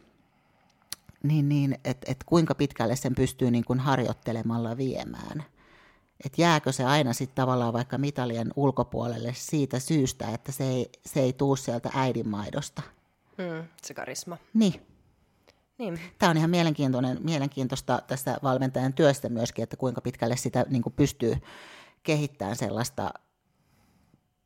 [1.22, 5.44] niin, niin että et kuinka pitkälle sen pystyy niin kuin harjoittelemalla viemään–
[6.24, 11.20] että jääkö se aina sitten tavallaan vaikka mitalien ulkopuolelle siitä syystä, että se ei, se
[11.20, 12.82] ei tuu sieltä äidinmaidosta.
[13.38, 14.38] Mm, se karisma.
[14.54, 14.86] Niin.
[15.78, 16.00] niin.
[16.18, 21.36] Tämä on ihan mielenkiintoinen, mielenkiintoista tässä valmentajan työstä myöskin, että kuinka pitkälle sitä niin pystyy
[22.02, 23.14] kehittämään sellaista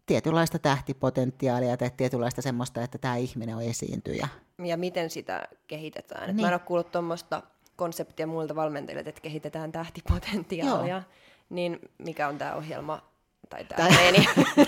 [0.06, 4.28] tietynlaista tähtipotentiaalia tai tietynlaista semmoista, että tämä ihminen on esiintyjä.
[4.64, 6.26] Ja miten sitä kehitetään?
[6.26, 6.40] Niin.
[6.40, 7.42] Mä en ole kuullut tuommoista
[7.76, 10.94] konseptia muilta valmentajilta, että kehitetään tähtipotentiaalia.
[10.94, 11.02] Joo
[11.50, 13.09] niin mikä on tämä ohjelma
[13.50, 14.26] tai tämä treeni,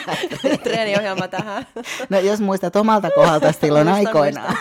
[0.65, 1.67] treeniohjelma tähän?
[2.09, 4.57] No jos muistat omalta kohdalta silloin muistan, aikoinaan,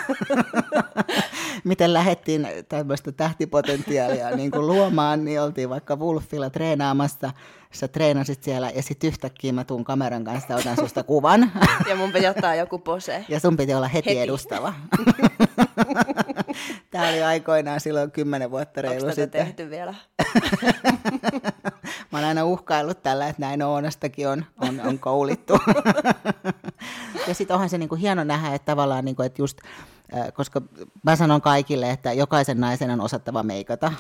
[1.63, 7.31] miten lähdettiin tämmöistä tähtipotentiaalia niin kuin luomaan, niin oltiin vaikka Wolfilla treenaamassa,
[7.71, 11.51] sä treenasit siellä ja sitten yhtäkkiä mä tuun kameran kanssa otan susta kuvan.
[11.89, 13.25] Ja mun piti ottaa joku pose.
[13.29, 14.19] Ja sun piti olla heti, heti.
[14.19, 14.73] edustava.
[16.91, 19.45] Tämä oli aikoinaan silloin kymmenen vuotta reilu Onko sitten.
[19.45, 19.95] tehty vielä?
[22.11, 25.53] Mä oon aina uhkaillut tällä, että näin Oonastakin on, on, on koulittu.
[27.27, 29.57] ja sitten onhan se niinku hieno nähdä, että tavallaan, niinku, että just,
[30.33, 30.61] koska
[31.03, 33.93] mä sanon kaikille, että jokaisen naisen on osattava meikata,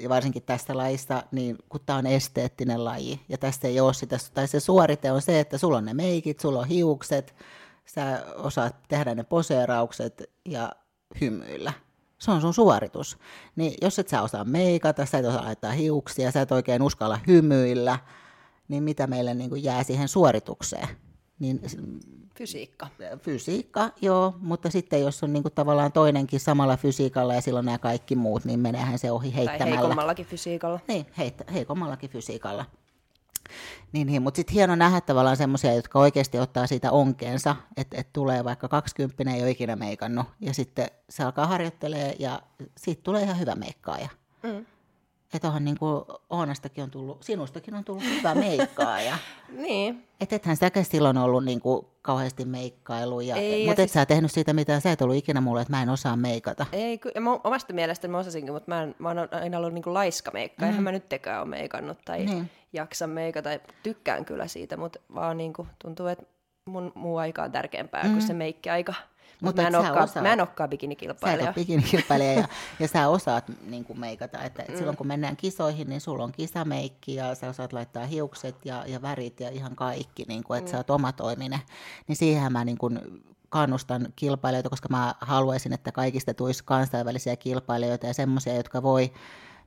[0.00, 4.16] ja varsinkin tästä lajista, niin kun tämä on esteettinen laji, ja tästä ei ole sitä,
[4.34, 7.34] tai se suorite on se, että sulla on ne meikit, sulla on hiukset,
[7.86, 10.72] sä osaat tehdä ne poseeraukset ja
[11.20, 11.72] hymyillä
[12.22, 13.18] se on sun suoritus.
[13.56, 17.18] Niin jos et sä osaa meikata, sä et osaa laittaa hiuksia, sä et oikein uskalla
[17.26, 17.98] hymyillä,
[18.68, 20.88] niin mitä meille niin kuin jää siihen suoritukseen?
[21.38, 21.60] Niin,
[22.36, 22.88] fysiikka.
[23.22, 27.78] Fysiikka, joo, mutta sitten jos on niin kuin tavallaan toinenkin samalla fysiikalla ja silloin nämä
[27.78, 29.64] kaikki muut, niin meneehän se ohi heittämällä.
[29.64, 30.80] Tai heikommallakin fysiikalla.
[30.88, 32.64] Niin, heittä, heikommallakin fysiikalla.
[33.92, 38.12] Niin, niin mutta sitten hieno nähdä tavallaan semmoisia, jotka oikeasti ottaa siitä onkeensa, että et
[38.12, 42.42] tulee vaikka 20 ei ole ikinä meikannut, ja sitten se alkaa harjoittelee ja
[42.76, 44.08] siitä tulee ihan hyvä meikkaaja.
[44.42, 44.66] Mm.
[45.34, 49.18] Että onhan niin kuin Oonastakin on tullut, sinustakin on tullut hyvä meikkaaja.
[49.66, 50.08] niin.
[50.20, 53.92] Että ethän säkään silloin ollut niin kuin kauheasti meikkailu, ja, ei, mutta et siis...
[53.92, 56.66] sä tehnyt siitä mitään, sä et ollut ikinä mulle, että mä en osaa meikata.
[56.72, 59.82] Ei, ja mä, omasta mielestäni mä osasinkin, mutta mä, en, mä oon aina ollut niin
[59.82, 60.68] kuin laiska meikka, mm.
[60.68, 62.50] eihän mä nyt tekään ole meikannut tai niin.
[62.72, 63.50] jaksa meikata,
[63.82, 66.24] tykkään kyllä siitä, mutta vaan niin kuin tuntuu, että
[66.68, 68.10] mun muu aika on tärkeämpää mm.
[68.10, 68.94] kuin se meikkiaika.
[69.42, 71.46] Mutta mä, en olekaan, osaat- mä en olekaan Sä et bikinikilpailija.
[71.46, 72.48] ole bikinikilpailija ja,
[72.80, 74.42] ja sä osaat niin kuin meikata.
[74.42, 74.76] Että mm.
[74.76, 79.02] Silloin kun mennään kisoihin, niin sulla on kisameikki ja sä osaat laittaa hiukset ja, ja
[79.02, 80.72] värit ja ihan kaikki, niin kuin, että mm.
[80.72, 81.60] sä oot omatoiminen.
[82.08, 83.00] Niin siihen mä niin kuin
[83.48, 89.12] kannustan kilpailijoita, koska mä haluaisin, että kaikista tulisi kansainvälisiä kilpailijoita ja semmoisia, jotka voi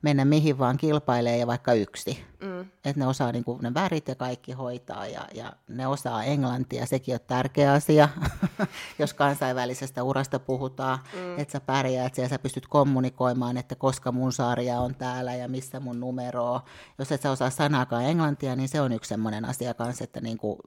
[0.02, 2.24] mennä mihin vaan kilpailee ja vaikka yksi.
[2.40, 2.60] Mm.
[2.60, 6.86] Että ne osaa niin kuin ne värit ja kaikki hoitaa ja, ja ne osaa englantia,
[6.86, 8.08] sekin on tärkeä asia,
[8.98, 11.38] jos kansainvälisestä urasta puhutaan, mm.
[11.38, 15.80] että sä pärjäät siellä, sä pystyt kommunikoimaan, että koska mun sarja on täällä ja missä
[15.80, 16.60] mun numero on.
[16.98, 20.38] Jos et sä osaa sanaakaan englantia, niin se on yksi semmoinen asia kanssa, että niin
[20.38, 20.58] kuin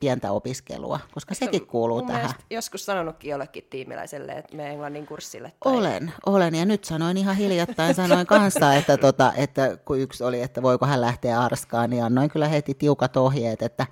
[0.00, 2.30] pientä opiskelua, koska sekin kuuluu Mun tähän.
[2.50, 5.52] joskus sanonutkin jollekin tiimiläiselle, että me englannin kurssille.
[5.64, 5.72] Tai...
[5.72, 6.54] Olen, olen.
[6.54, 10.86] Ja nyt sanoin ihan hiljattain, sanoin kanssa, että, tota, että kun yksi oli, että voiko
[10.86, 13.86] hän lähteä Arskaan, niin annoin kyllä heti tiukat ohjeet, että,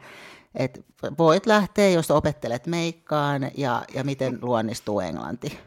[0.55, 0.81] että
[1.19, 5.59] voit lähteä, jos opettelet meikkaan ja, ja miten luonnistuu englanti.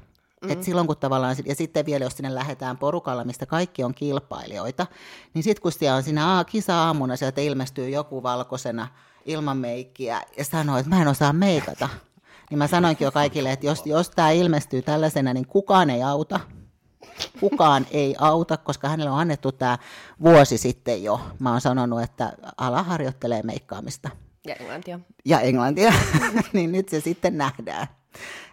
[0.42, 0.52] Mm.
[0.52, 4.88] Et silloin kun tavallaan, ja sitten vielä jos sinne lähdetään porukalla, mistä kaikki on kilpailijoita,
[5.34, 8.88] niin sitten kun siellä on siinä aa- kisa-aamuna, sieltä ilmestyy joku valkoisena
[9.28, 11.90] ilman meikkiä ja sanoo, että mä en osaa meikata.
[12.50, 16.40] Niin mä sanoinkin jo kaikille, että jos, jos tämä ilmestyy tällaisena, niin kukaan ei auta.
[17.40, 19.78] Kukaan ei auta, koska hänelle on annettu tämä
[20.22, 21.22] vuosi sitten jo.
[21.40, 24.10] Mä oon sanonut, että ala harjoittelee meikkaamista
[24.48, 25.00] Ja englantia.
[25.26, 25.94] ja englantia,
[26.54, 27.88] niin nyt se sitten nähdään,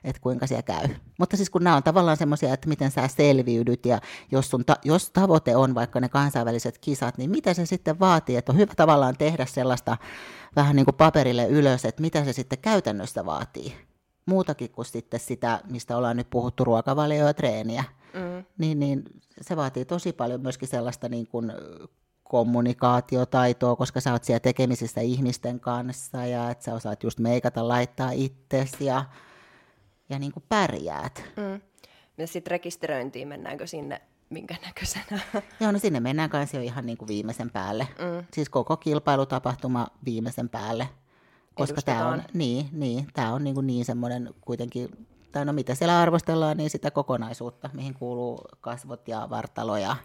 [0.04, 0.88] että kuinka siellä käy.
[1.18, 4.00] Mutta siis kun nämä on tavallaan semmoisia, että miten sä selviydyt ja
[4.32, 8.36] jos, sun ta- jos tavoite on vaikka ne kansainväliset kisat, niin mitä se sitten vaatii,
[8.36, 9.96] että on hyvä tavallaan tehdä sellaista
[10.56, 13.74] vähän niin kuin paperille ylös, että mitä se sitten käytännössä vaatii.
[14.26, 17.84] Muutakin kuin sitten sitä, mistä ollaan nyt puhuttu, ruokavalio ja treeniä.
[18.14, 18.44] Mm.
[18.58, 19.04] Niin, niin
[19.40, 21.52] se vaatii tosi paljon myöskin sellaista niin kuin
[22.22, 28.10] kommunikaatiotaitoa, koska sä oot siellä tekemisissä ihmisten kanssa ja että sä osaat just meikata, laittaa
[28.10, 29.04] itsesi ja,
[30.08, 31.24] ja niin kuin pärjäät.
[31.36, 31.60] Mm.
[32.18, 34.00] Ja sitten rekisteröintiin, mennäänkö sinne
[34.30, 35.20] minkä näköisenä?
[35.60, 37.88] Joo, no sinne mennään kanssa jo ihan niin kuin viimeisen päälle.
[37.98, 38.26] Mm.
[38.32, 40.88] Siis koko kilpailutapahtuma viimeisen päälle.
[41.54, 44.88] Koska tämä on, niin, niin, tää on niin, kuin niin semmoinen kuitenkin,
[45.32, 49.96] tai no mitä siellä arvostellaan, niin sitä kokonaisuutta, mihin kuuluu kasvot ja vartalo ja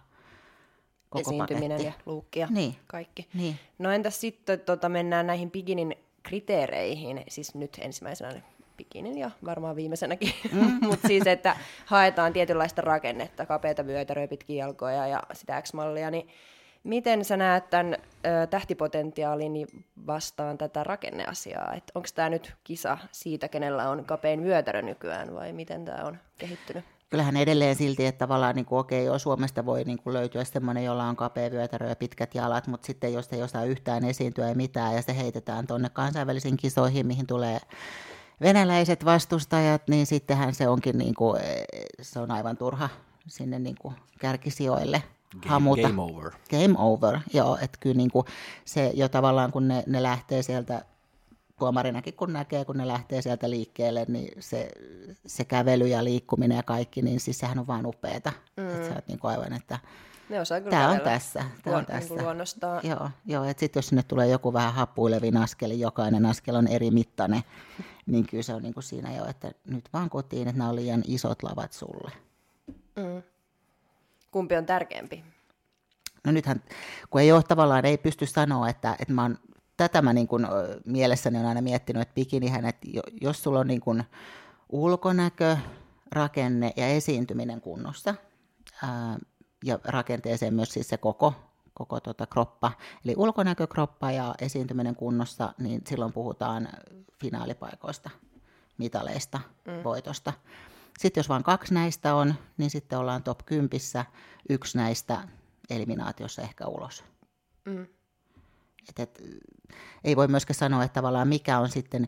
[1.10, 2.00] koko Esiintyminen paketti.
[2.00, 2.76] ja luukki ja Niin.
[2.88, 3.28] kaikki.
[3.34, 3.60] Niin.
[3.80, 8.42] No entäs sitten tota, mennään näihin bikinin kriteereihin, siis nyt ensimmäisenä
[8.80, 10.80] bikinin ja varmaan viimeisenäkin, mm.
[10.90, 11.56] mutta siis, että
[11.86, 16.28] haetaan tietynlaista rakennetta, kapeita vyötäröjä, pitkiä jalkoja ja sitä X-mallia, niin
[16.84, 19.68] miten sä näet tämän ö, tähtipotentiaalin
[20.08, 21.76] vastaan tätä rakenneasiaa?
[21.96, 26.86] Onko tämä nyt kisa siitä, kenellä on kapein vyötärö nykyään vai miten tämä on kehittynyt?
[27.10, 30.84] kyllähän edelleen silti, että tavallaan niin kuin, okei, joo, Suomesta voi niin kuin löytyä semmoinen,
[30.84, 34.56] jolla on kapea vyötärö ja pitkät jalat, mutta sitten jos ei osaa yhtään esiintyä ja
[34.56, 37.60] mitään, ja se heitetään tuonne kansainvälisiin kisoihin, mihin tulee
[38.42, 41.66] venäläiset vastustajat, niin sittenhän se onkin niin kuin, eh,
[42.02, 42.90] se on aivan turha
[43.28, 45.82] sinne niin kuin kärkisijoille Game, hamuta.
[45.82, 46.32] game over.
[46.50, 48.26] Game over, joo, että kyllä niin kuin
[48.66, 50.86] se jo tavallaan, kun ne, ne lähtee sieltä
[51.60, 54.72] tuomarinakin kun näkee, kun ne lähtee sieltä liikkeelle, niin se,
[55.26, 58.32] se kävely ja liikkuminen ja kaikki, niin siis sehän on vaan upeeta.
[58.58, 58.70] Mm.
[58.70, 59.80] Että sä oot niin kuin aivan, että
[60.30, 62.14] Ne osaa kyllä tämä on tässä, tämä on niin tässä.
[62.14, 62.82] luonnostaan.
[62.84, 66.92] Joo, joo että sitten jos sinne tulee joku vähän happuilevin askel, jokainen askel on eri
[66.92, 67.42] mittainen,
[68.06, 70.76] niin kyllä se on niin kuin siinä jo, että nyt vaan kotiin, että nämä on
[70.76, 72.12] liian isot lavat sulle.
[74.32, 75.24] Kumpi on tärkeämpi?
[76.26, 76.64] No nythän,
[77.10, 79.38] kun ei ole tavallaan, ei pysty sanoa, että, että mä oon,
[79.78, 80.48] tätä mä niin kuin,
[80.86, 84.04] mielessäni on aina miettinyt, että bikinihän, että jo- jos sulla on niin kuin
[84.70, 85.58] ulkonäkö,
[86.12, 88.16] rakenne ja esiintyminen kunnossa,
[88.84, 89.18] ää,
[89.66, 91.34] ja rakenteeseen myös siis se koko,
[91.74, 92.72] koko tota kroppa,
[93.06, 96.68] eli ulkonäkö, kroppa ja esiintyminen kunnossa, niin silloin puhutaan
[97.20, 98.10] finaalipaikoista,
[98.78, 99.84] mitaleista, mm.
[99.84, 100.34] voitosta.
[101.00, 103.70] Sitten jos vain kaksi näistä on, niin sitten ollaan top 10,
[104.50, 105.28] yksi näistä
[105.70, 107.04] eliminaatiossa ehkä ulos.
[107.66, 107.88] Mm.
[108.90, 109.24] Et, et,
[110.04, 112.08] ei voi myöskään sanoa, että tavallaan mikä on sitten,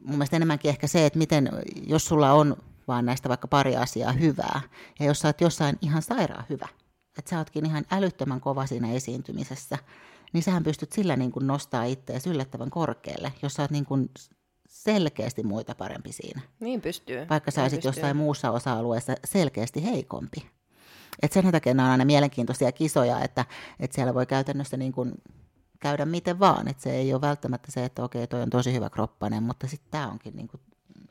[0.00, 1.50] mun mielestä enemmänkin ehkä se, että miten,
[1.86, 2.56] jos sulla on
[2.88, 4.60] vaan näistä vaikka pari asiaa hyvää,
[5.00, 6.68] ja jos sä oot jossain ihan sairaan hyvä,
[7.18, 9.78] että sä ootkin ihan älyttömän kova siinä esiintymisessä,
[10.32, 14.10] niin sähän pystyt sillä niin kuin nostaa itseäsi yllättävän korkealle, jos sä oot niin kuin
[14.68, 17.26] selkeästi muita parempi siinä Niin pystyy.
[17.30, 20.46] vaikka sä Niin olisit jossain muussa osa-alueessa selkeästi heikompi.
[21.22, 23.44] Et sen takia nämä on aina mielenkiintoisia kisoja, että,
[23.80, 25.12] että siellä voi käytännössä niin kuin
[25.80, 26.68] käydä miten vaan.
[26.68, 29.90] Että se ei ole välttämättä se, että okei, toi on tosi hyvä kroppanen, mutta sitten
[29.90, 30.60] tämä onkin niin kuin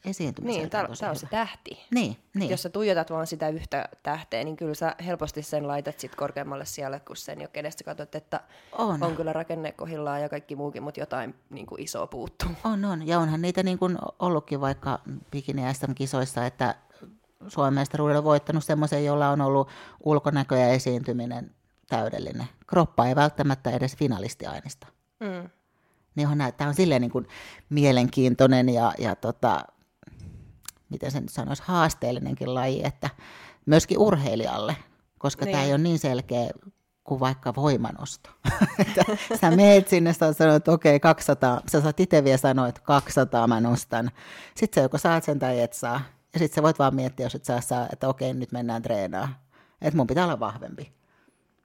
[0.06, 0.62] esiintymiseen.
[0.62, 1.86] Niin, tämä on se tähti.
[1.92, 2.52] Niin, niin.
[2.52, 6.66] Jos sä tuijotat vaan sitä yhtä tähteä, niin kyllä sä helposti sen laitat sit korkeammalle
[6.66, 8.40] siellä, kun sen jo kenestä katsot, että
[8.72, 12.50] on, on kyllä rakenne kohillaan ja kaikki muukin, mutta jotain niin kuin isoa puuttuu.
[12.64, 13.08] On, on.
[13.08, 15.00] Ja onhan niitä niin kuin ollutkin vaikka
[15.32, 15.62] bikini
[15.96, 16.76] kisoissa että
[17.48, 19.70] Suomen mestaruudella voittanut semmoisen, jolla on ollut
[20.04, 21.52] ulkonäkö ja esiintyminen
[21.90, 22.48] täydellinen.
[22.68, 24.88] Kroppa ei välttämättä edes finalistiainista.
[25.20, 25.50] Mm.
[26.16, 27.28] Niin on, tämä on silleen niin kuin
[27.70, 29.64] mielenkiintoinen ja, ja tota,
[30.94, 33.10] miten sen sanoisi, haasteellinenkin laji, että
[33.66, 34.76] myöskin urheilijalle,
[35.18, 35.52] koska niin.
[35.52, 36.50] tämä ei ole niin selkeä
[37.04, 38.30] kuin vaikka voimanosto.
[39.42, 42.82] sä meet sinne, sä sanoit, että okei, okay, 200, sä saat itse vielä sanoa, että
[42.82, 44.12] 200 mä nostan.
[44.56, 46.02] Sitten sä joko saat sen tai et saa.
[46.34, 48.82] Ja sitten sä voit vaan miettiä, jos et saa, saa että okei, okay, nyt mennään
[48.82, 49.36] treenaamaan.
[49.82, 50.94] Että mun pitää olla vahvempi.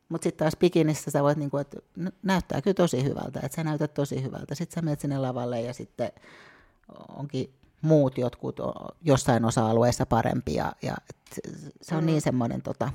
[0.09, 1.76] Mutta sitten taas bikinissä sä voit, niinku, että
[2.22, 4.55] näyttää kyllä tosi hyvältä, että sä näytät tosi hyvältä.
[4.55, 6.12] Sitten sä menet sinne lavalle ja sitten
[7.09, 8.57] onkin muut jotkut
[9.03, 10.72] jossain osa-alueessa parempia.
[10.83, 10.95] Ja
[11.83, 12.07] se on mm.
[12.07, 12.91] niin semmoinen tota,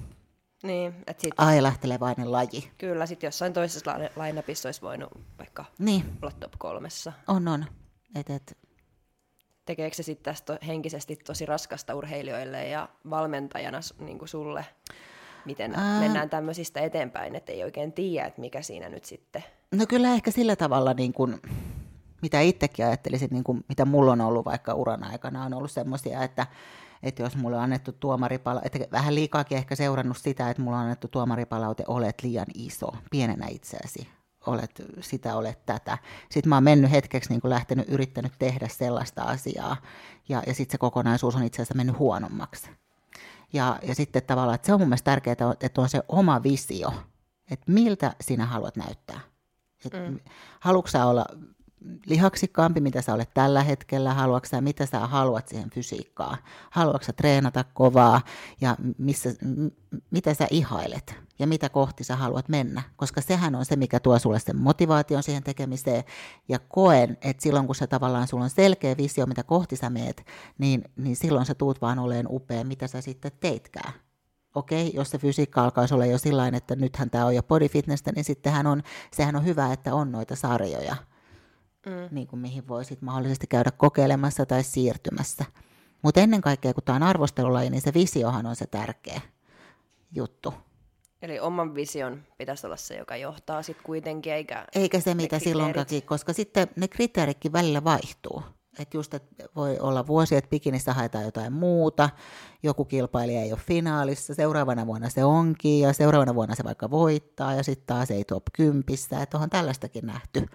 [0.64, 2.72] niin, et sit, ailahtelevainen laji.
[2.78, 6.18] Kyllä, sitten jossain toisessa lainapissa olisi voinut vaikka niin.
[6.22, 7.14] olla top kolmessa.
[7.28, 7.66] On, on.
[8.16, 8.58] Et, et.
[9.66, 14.66] Tekeekö se sitten tästä henkisesti tosi raskasta urheilijoille ja valmentajana niin kuin sulle?
[15.46, 16.00] Miten Ää...
[16.00, 19.44] mennään tämmöisistä eteenpäin, että ei oikein tiedä, että mikä siinä nyt sitten...
[19.72, 21.42] No kyllä ehkä sillä tavalla niin kuin
[22.24, 26.24] mitä itsekin ajattelisin, niin kuin, mitä mulla on ollut vaikka uran aikana, on ollut semmoisia,
[26.24, 26.48] että,
[27.04, 30.84] että jos mulle on annettu tuomaripalaute, että vähän liikaakin ehkä seurannut sitä, että mulla on
[30.84, 34.08] annettu tuomaripalaute, olet liian iso, pienenä itseäsi,
[34.48, 34.72] olet
[35.02, 35.98] sitä, olet tätä.
[36.30, 39.78] Sitten mä oon mennyt hetkeksi niin kuin lähtenyt, yrittänyt tehdä sellaista asiaa,
[40.30, 42.70] ja, ja sitten se kokonaisuus on itse asiassa mennyt huonommaksi.
[43.54, 46.94] Ja, ja sitten tavallaan, että se on mun mielestä tärkeää, että on se oma visio,
[47.52, 49.20] että miltä sinä haluat näyttää.
[49.86, 50.20] Et mm.
[50.60, 51.26] Haluatko olla
[52.06, 56.38] lihaksikkaampi, mitä sä olet tällä hetkellä, haluatko sä, mitä sä haluat siihen fysiikkaan,
[56.70, 58.22] haluatko sä treenata kovaa
[58.62, 63.66] ja missä, m- mitä sä ihailet ja mitä kohti sä haluat mennä, koska sehän on
[63.66, 66.04] se, mikä tuo sulle sen motivaation siihen tekemiseen.
[66.50, 70.26] Ja koen, että silloin kun se tavallaan sulla on selkeä visio, mitä kohti sä meet,
[70.58, 73.94] niin, niin silloin sä tuut vaan oleen upea, mitä sä sitten teitkään.
[74.56, 78.12] Okei, jos se fysiikka alkaisi olla jo sillä että nythän tämä on jo body fitnessä,
[78.16, 80.96] niin sittenhän on, sehän on hyvä, että on noita sarjoja,
[81.86, 82.08] mm.
[82.12, 85.46] niin kuin mihin voisit mahdollisesti käydä kokeilemassa tai siirtymässä.
[86.02, 89.22] Mutta ennen kaikkea, kun tämä on arvostelulaji, niin se visiohan on se tärkeä
[90.12, 90.54] juttu.
[91.22, 96.04] Eli oman vision pitäisi olla se, joka johtaa sitten kuitenkin, eikä Eikä se, mitä silloinkin,
[96.04, 98.44] koska sitten ne kriteeritkin välillä vaihtuu.
[98.80, 102.10] Että just, että voi olla vuosi, että bikinissä haetaan jotain muuta,
[102.64, 107.54] joku kilpailija ei ole finaalissa, seuraavana vuonna se onkin, ja seuraavana vuonna se vaikka voittaa,
[107.54, 110.46] ja sitten taas ei top kympissä, että onhan tällaistakin nähty.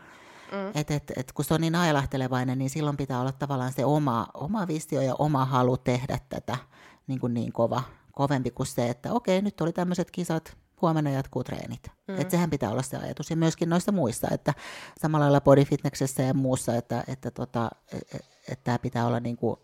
[0.52, 0.70] Mm.
[0.74, 4.26] Et, et, et kun se on niin ailahtelevainen, niin silloin pitää olla tavallaan se oma,
[4.34, 6.56] oma visio ja oma halu tehdä tätä
[7.06, 7.82] niin, kuin niin kova,
[8.12, 11.90] kovempi kuin se, että okei, nyt oli tämmöiset kisat, huomenna jatkuu treenit.
[12.08, 12.20] Mm.
[12.20, 13.30] Että sehän pitää olla se ajatus.
[13.30, 14.54] Ja myöskin noissa muissa, että
[15.00, 18.20] samalla lailla bodyfitnessessä ja muussa, että, että, tota, että, e,
[18.52, 19.56] että tämä pitää olla niin kuin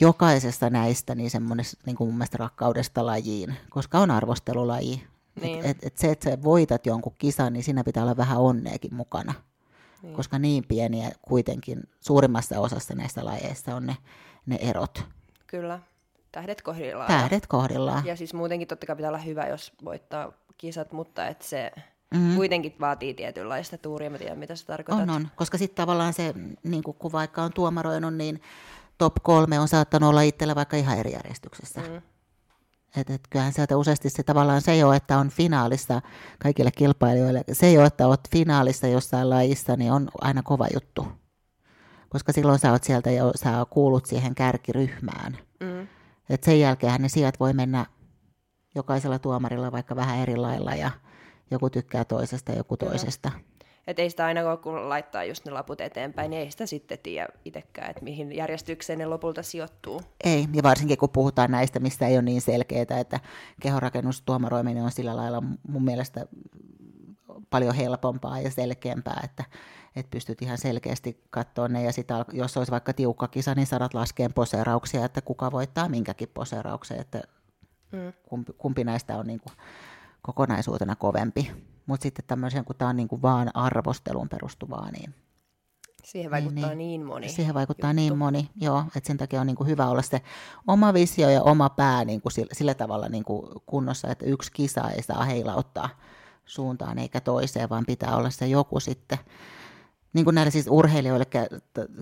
[0.00, 5.06] jokaisesta näistä niin semmoinen niin kuin mun mielestä rakkaudesta lajiin, koska on arvostelulaji.
[5.40, 5.64] Niin.
[5.64, 8.94] Et, et, et se, että sä voitat jonkun kisan, niin siinä pitää olla vähän onneekin
[8.94, 9.34] mukana
[10.02, 10.14] niin.
[10.14, 13.96] koska niin pieniä kuitenkin suurimmassa osassa näistä lajeista on ne,
[14.46, 15.04] ne erot.
[15.46, 15.80] Kyllä,
[16.32, 17.08] tähdet kohdillaan.
[17.08, 18.06] Tähdet kohdillaan.
[18.06, 21.72] Ja siis muutenkin totta kai pitää olla hyvä, jos voittaa kisat, mutta että se
[22.14, 22.36] mm-hmm.
[22.36, 25.02] kuitenkin vaatii tietynlaista tuuria, mä tiedän mitä se tarkoittaa.
[25.02, 28.42] On, on, koska sitten tavallaan se, niin kun vaikka on tuomaroinut, niin
[28.98, 31.80] top kolme on saattanut olla itsellä vaikka ihan eri järjestyksessä.
[31.80, 32.02] Mm.
[32.96, 36.02] Et, et kyllähän sieltä useasti se tavallaan se jo, että on finaalissa
[36.38, 41.06] kaikille kilpailijoille, se jo, että olet finaalissa jossain lajissa, niin on aina kova juttu.
[42.08, 45.38] Koska silloin sä oot sieltä jo, sä kuulut siihen kärkiryhmään.
[45.60, 45.88] Mm.
[46.30, 47.86] Et sen jälkeen ne sijat voi mennä
[48.74, 50.90] jokaisella tuomarilla vaikka vähän eri lailla ja
[51.50, 53.30] joku tykkää toisesta, joku toisesta.
[53.88, 57.28] Että ei sitä aina kun laittaa just ne laput eteenpäin, niin ei sitä sitten tiedä
[57.44, 60.02] itsekään, että mihin järjestykseen ne lopulta sijoittuu.
[60.24, 63.20] Ei, ja varsinkin kun puhutaan näistä, mistä ei ole niin selkeää, että
[63.60, 66.26] kehorakennustuomaroiminen on sillä lailla mun mielestä
[67.50, 69.44] paljon helpompaa ja selkeämpää, että,
[69.96, 73.94] että pystyt ihan selkeästi katsoa ne, ja sitä, jos olisi vaikka tiukka kisa, niin sadat
[73.94, 77.22] laskeen poseerauksia, että kuka voittaa minkäkin poseerauksen, että
[77.92, 78.12] mm.
[78.22, 79.52] kumpi, kumpi näistä on niin kuin
[80.22, 81.50] kokonaisuutena kovempi.
[81.88, 85.14] Mutta sitten tämmöisen, kun tämä on niin kuin vaan arvosteluun perustuvaa, niin...
[86.04, 87.28] Siihen vaikuttaa niin, niin, niin moni.
[87.28, 88.14] Siihen vaikuttaa niin juttu.
[88.14, 88.84] niin moni, joo.
[88.96, 90.22] Että sen takia on niin kuin hyvä olla se
[90.66, 94.52] oma visio ja oma pää niin kuin sillä, sillä tavalla niin kuin kunnossa, että yksi
[94.52, 95.88] kisa ei saa heilauttaa
[96.48, 99.18] suuntaan eikä toiseen, vaan pitää olla se joku sitten,
[100.12, 101.26] niin kuin näille siis urheilijoille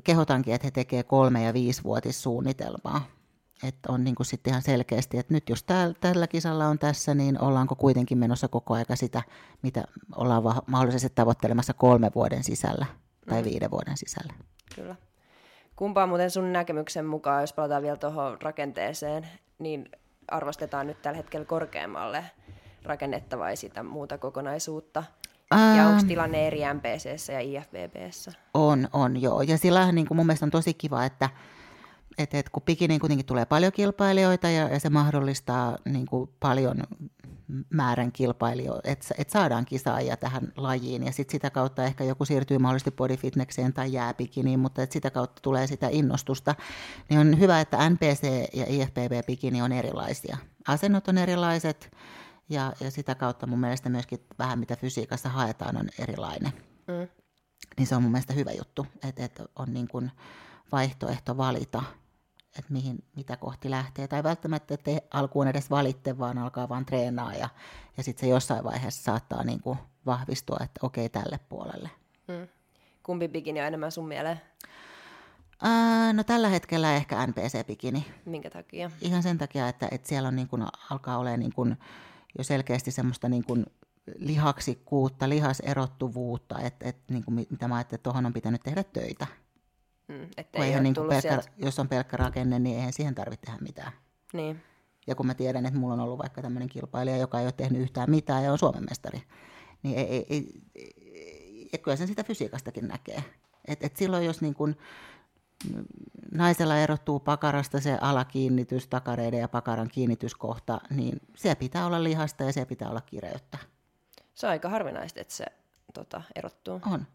[0.04, 3.15] kehotankin, että he tekevät kolme- ja viisivuotissuunnitelmaa.
[3.62, 7.14] Että on niin kuin sitten ihan selkeästi, että nyt jos täl, tällä kisalla on tässä,
[7.14, 9.22] niin ollaanko kuitenkin menossa koko aika sitä,
[9.62, 9.84] mitä
[10.16, 12.86] ollaan va- mahdollisesti tavoittelemassa kolme vuoden sisällä
[13.28, 13.48] tai mm.
[13.48, 14.32] viiden vuoden sisällä.
[14.74, 14.96] Kyllä.
[15.76, 19.28] Kumpaa muuten sun näkemyksen mukaan, jos palataan vielä tuohon rakenteeseen,
[19.58, 19.90] niin
[20.28, 22.24] arvostetaan nyt tällä hetkellä korkeammalle
[22.84, 25.04] rakennetta vai sitä muuta kokonaisuutta?
[25.50, 26.08] Ja onko ähm.
[26.08, 28.32] tilanne eri MPCssä ja IFBBssä?
[28.54, 29.42] On, on joo.
[29.42, 31.30] Ja sillä niin kuin mun mielestä on tosi kiva, että,
[32.18, 36.82] että, että kun pikiniin kuitenkin tulee paljon kilpailijoita ja, ja se mahdollistaa niin kuin paljon
[37.70, 42.58] määrän kilpailijoita, että, että saadaan kisaajia tähän lajiin ja sitten sitä kautta ehkä joku siirtyy
[42.58, 46.54] mahdollisesti bodyfitnekseen tai jääpikiniin, mutta että sitä kautta tulee sitä innostusta,
[47.10, 48.22] niin on hyvä, että NPC
[48.54, 50.36] ja IFBB bikini on erilaisia.
[50.68, 51.90] Asennot on erilaiset,
[52.48, 56.52] ja, ja sitä kautta mun mielestä myöskin vähän mitä fysiikassa haetaan on erilainen.
[56.86, 57.08] Mm.
[57.78, 60.10] Niin se on mun mielestä hyvä juttu, että, että on niin kuin
[60.72, 61.82] vaihtoehto valita,
[62.58, 64.08] että mihin, mitä kohti lähtee.
[64.08, 67.48] Tai välttämättä, että alkuun edes valitte, vaan alkaa vaan treenaa ja,
[67.96, 71.90] ja sitten se jossain vaiheessa saattaa niin kuin vahvistua, että okei tälle puolelle.
[72.28, 72.48] Mm.
[73.02, 74.40] Kumpi bikini on enemmän sun mieleen?
[75.62, 78.04] Ää, no tällä hetkellä ehkä NPC-bikini.
[78.24, 78.90] Minkä takia?
[79.00, 81.76] Ihan sen takia, että, että siellä on niin kuin, alkaa olemaan niin kuin,
[82.38, 83.66] jo selkeästi semmoista niin kuin
[84.18, 89.26] lihaksikkuutta, lihaserottuvuutta, että, että niin kuin mitä mä ajattelin, että tuohon on pitänyt tehdä töitä.
[90.08, 93.92] Mm, eihän niin pelkkä, jos on pelkkä rakenne, niin eihän siihen tarvitse tehdä mitään.
[94.32, 94.62] Niin.
[95.06, 97.82] Ja kun mä tiedän, että mulla on ollut vaikka tämmöinen kilpailija, joka ei ole tehnyt
[97.82, 99.22] yhtään mitään ja on Suomen mestari,
[99.82, 100.52] niin ei, ei, ei,
[101.72, 103.24] ei, kyllä sen sitä fysiikastakin näkee.
[103.68, 104.76] Et, et silloin jos niin kun
[106.34, 112.52] naisella erottuu pakarasta se alakiinnitys, takareiden ja pakaran kiinnityskohta, niin se pitää olla lihasta ja
[112.52, 113.58] se pitää olla kireyttä.
[114.34, 115.44] Se on aika harvinaista, että se
[115.94, 116.80] tota, erottuu.
[116.92, 117.06] On.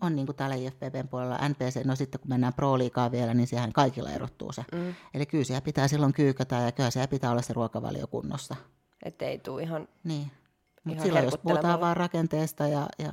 [0.00, 3.72] On niin kuin täällä IFPBn puolella NPC, no sitten kun mennään pro-liikaa vielä, niin sehän
[3.72, 4.64] kaikilla erottuu se.
[4.72, 4.94] Mm.
[5.14, 8.56] Eli kyllä siellä pitää silloin kyykätä ja kyllä siellä pitää olla se ruokavalio kunnossa.
[9.04, 10.30] Että ei tule ihan Niin.
[10.84, 13.12] Mutta silloin jos puhutaan vaan rakenteesta ja, ja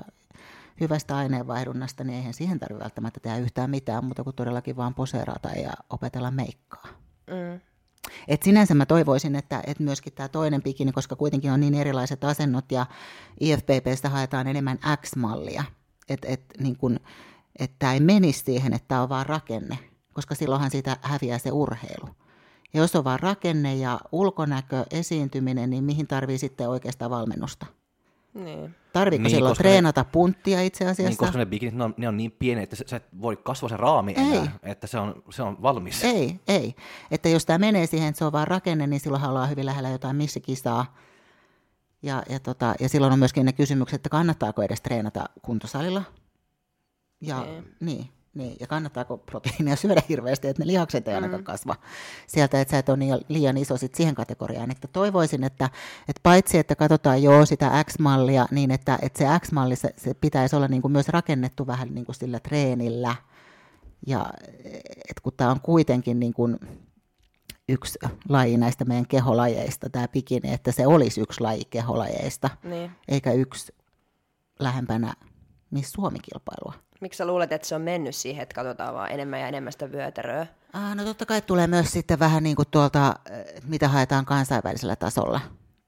[0.80, 5.50] hyvästä aineenvaihdunnasta, niin eihän siihen tarvitse välttämättä tehdä yhtään mitään muuta kuin todellakin vaan poseerata
[5.50, 6.88] ja opetella meikkaa.
[7.28, 7.60] Mm.
[8.28, 12.24] Et sinänsä mä toivoisin, että, että myöskin tämä toinen bikini, koska kuitenkin on niin erilaiset
[12.24, 12.86] asennot ja
[13.40, 15.64] IFPPstä haetaan enemmän X-mallia,
[16.10, 17.00] että et, niin kun,
[17.60, 19.80] että ei menisi siihen, että tämä on vaan rakenne,
[20.14, 22.10] koska silloinhan siitä häviää se urheilu.
[22.74, 27.66] Ja jos on vaan rakenne ja ulkonäkö, esiintyminen, niin mihin tarvii sitten oikeastaan valmennusta?
[28.34, 28.76] Niin.
[28.94, 31.10] Tarviiko niin, silloin treenata ne, punttia itse asiassa?
[31.10, 33.70] Niin, koska ne bikinit, ne on, ne on niin pieni, että sä et voi kasvaa
[33.70, 34.38] se raami ei.
[34.38, 36.04] enää, että se on, se on valmis.
[36.04, 36.76] Ei, ei.
[37.12, 39.90] Että jos tämä menee siihen, että se on vaan rakenne, niin silloin ollaan hyvin lähellä
[39.90, 40.96] jotain missikisaa.
[42.04, 46.04] Ja, ja, tota, ja silloin on myöskin ne kysymykset, että kannattaako edes treenata kuntosalilla.
[47.22, 47.76] Ja, niin.
[47.80, 48.10] niin.
[48.36, 51.16] Niin, ja kannattaako proteiinia syödä hirveästi, että ne lihakset ei mm.
[51.16, 51.76] ainakaan kasva
[52.28, 54.72] sieltä, että sä et ole niin, liian iso sit siihen kategoriaan.
[54.72, 55.70] Että toivoisin, että,
[56.10, 60.56] että paitsi että katsotaan jo sitä X-mallia, niin että, että se X-malli se, se pitäisi
[60.56, 63.16] olla niin kuin myös rakennettu vähän niin kuin sillä treenillä.
[64.08, 64.34] Ja
[65.10, 66.60] että kun tämä on kuitenkin niin kuin
[67.70, 68.00] yksi
[68.30, 72.92] laji näistä meidän keholajeista, tämä pikini, että se olisi yksi laji keholajeista, niin.
[73.08, 73.76] eikä yksi
[74.60, 75.14] lähempänä
[75.72, 76.74] Miss Suomi-kilpailua.
[77.02, 79.92] Miksi sä luulet, että se on mennyt siihen, että katsotaan vaan enemmän ja enemmän sitä
[79.92, 80.48] vyötäröä?
[80.74, 83.16] Ah, no totta kai tulee myös sitten vähän niin kuin tuolta,
[83.68, 85.42] mitä haetaan kansainvälisellä tasolla.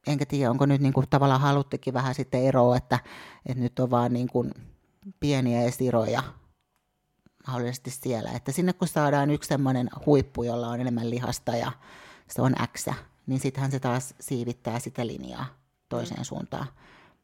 [0.07, 2.99] Enkä tiedä, onko nyt niin kuin tavallaan haluttikin vähän sitten eroa, että,
[3.45, 4.51] että nyt on vaan niin kuin
[5.19, 6.23] pieniä esiroja
[7.47, 8.31] mahdollisesti siellä.
[8.31, 11.71] Että sinne kun saadaan yksi semmoinen huippu, jolla on enemmän lihasta ja
[12.27, 12.87] se on X,
[13.27, 15.45] niin sittenhän se taas siivittää sitä linjaa
[15.89, 16.23] toiseen mm.
[16.23, 16.67] suuntaan.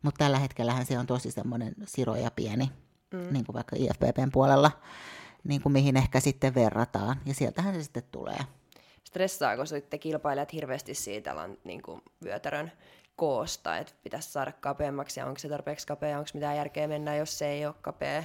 [0.01, 2.71] Mutta tällä hetkellähän se on tosi semmoinen siro ja pieni
[3.13, 3.33] mm.
[3.33, 4.71] niin kuin vaikka IFPPn puolella,
[5.43, 7.15] niin kuin mihin ehkä sitten verrataan.
[7.25, 8.39] Ja sieltähän se sitten tulee.
[9.03, 12.71] Stressaako sitten kilpailijat hirveästi siitä niin kuin vyötärön
[13.15, 17.37] koosta, että pitäisi saada kapeammaksi ja onko se tarpeeksi kapea, onko mitään järkeä mennä, jos
[17.37, 18.23] se ei ole kapea.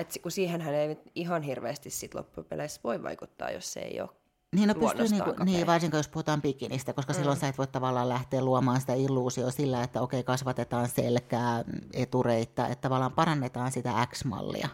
[0.00, 4.10] Et kun siihenhän ei ihan hirveästi sit loppupeleissä voi vaikuttaa, jos se ei ole
[4.56, 7.16] niin, no pystyy niinku, niin, varsinkin jos puhutaan bikinistä, koska mm.
[7.16, 12.66] silloin sä et voi tavallaan lähteä luomaan sitä illuusioa sillä, että okei, kasvatetaan selkää, etureittä,
[12.66, 14.68] että tavallaan parannetaan sitä X-mallia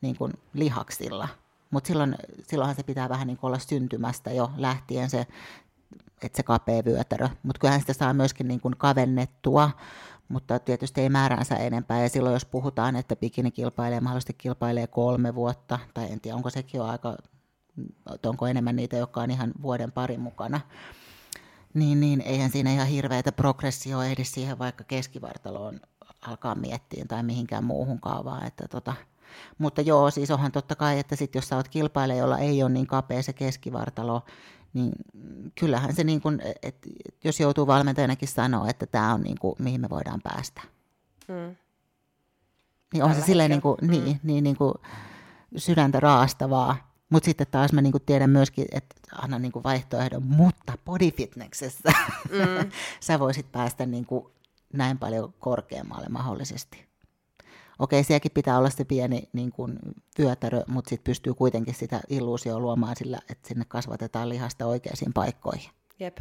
[0.00, 1.28] niin kuin lihaksilla.
[1.70, 5.26] Mutta silloin, silloinhan se pitää vähän niin kuin olla syntymästä jo lähtien se,
[6.22, 7.28] että se kapea vyötärö.
[7.42, 9.70] Mutta kyllähän sitä saa myöskin niin kuin kavennettua,
[10.28, 12.02] mutta tietysti ei määränsä enempää.
[12.02, 16.50] Ja silloin jos puhutaan, että bikini kilpailee, mahdollisesti kilpailee kolme vuotta, tai en tiedä, onko
[16.50, 17.16] sekin jo aika
[18.26, 20.60] onko enemmän niitä, jotka on ihan vuoden parin mukana,
[21.74, 25.80] niin, niin eihän siinä ihan hirveätä progressio ehdi siihen vaikka keskivartaloon
[26.20, 28.94] alkaa miettiä tai mihinkään muuhun kaavaan, että tota,
[29.58, 32.70] Mutta joo, siis onhan totta kai, että sit jos sä oot kilpailija, jolla ei ole
[32.70, 34.22] niin kapea se keskivartalo,
[34.76, 34.92] niin
[35.60, 36.76] kyllähän se, niin kun, et,
[37.24, 40.60] jos joutuu valmentajanakin sanoa, että tämä on niin kuin, mihin me voidaan päästä.
[41.28, 41.56] Mm.
[42.92, 43.90] Niin on se silleen niin kuin, mm.
[43.90, 44.74] niin, niin, niin kuin
[45.56, 46.96] sydäntä raastavaa.
[47.10, 51.92] Mutta sitten taas mä niinku tiedän myöskin, että annan niinku vaihtoehdon, mutta bodyfitnessessä
[52.30, 52.70] mm.
[53.00, 54.30] sä voisit päästä niinku
[54.72, 56.86] näin paljon korkeammalle mahdollisesti.
[57.78, 59.78] Okei, sielläkin pitää olla se pieni niin kuin,
[60.18, 65.70] vyötärö, mutta sitten pystyy kuitenkin sitä illuusioa luomaan sillä, että sinne kasvatetaan lihasta oikeisiin paikkoihin.
[66.00, 66.18] Jep.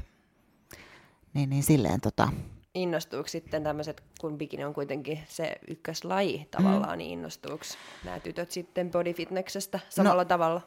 [1.33, 2.29] Niin, niin silleen tota...
[2.73, 6.97] Innostuuko sitten tämmöiset, kun bikini on kuitenkin se ykköslaji tavallaan, mm.
[6.97, 7.63] niin innostuuko
[8.03, 10.61] nämä tytöt sitten bodyfitneksestä samalla no, tavalla?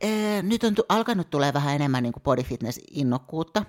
[0.00, 3.64] Ee, nyt on tu- alkanut tulee vähän enemmän niin bodyfitness-innokkuutta.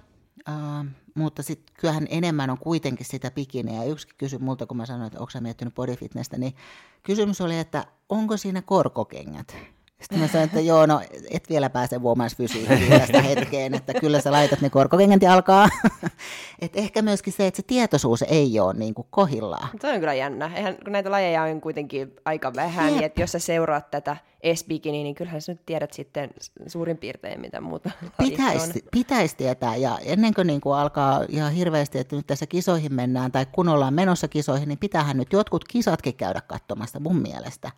[0.48, 0.86] Uh,
[1.16, 3.84] mutta sitten kyllähän enemmän on kuitenkin sitä bikiniä.
[3.84, 6.56] Ja yksi kysyi multa, kun mä sanoin, että onko sä miettinyt bodyfitnessä, niin
[7.04, 9.58] kysymys oli, että onko siinä korkokengät?
[10.02, 12.00] Sitten mä sanoin, että joo, no et vielä pääse
[12.38, 15.70] fysiikkiin tästä hetkeen, että kyllä sä laitat ne korkokengät alkaa.
[16.62, 19.70] Et ehkä myöskin se, että se tietoisuus ei ole niin kuin kohillaan.
[19.82, 20.52] Se on kyllä jännä.
[20.56, 24.18] Eihän, kun näitä lajeja on kuitenkin aika vähän, niin että jos sä seuraat tätä
[24.54, 26.30] s niin kyllähän sä nyt tiedät sitten
[26.68, 32.00] suurin piirtein, mitä muuta Pitäisi pitäis tietää, ja ennen kuin, niin kuin alkaa ihan hirveästi,
[32.00, 36.16] että nyt tässä kisoihin mennään, tai kun ollaan menossa kisoihin, niin pitäähän nyt jotkut kisatkin
[36.16, 37.72] käydä katsomassa mun mielestä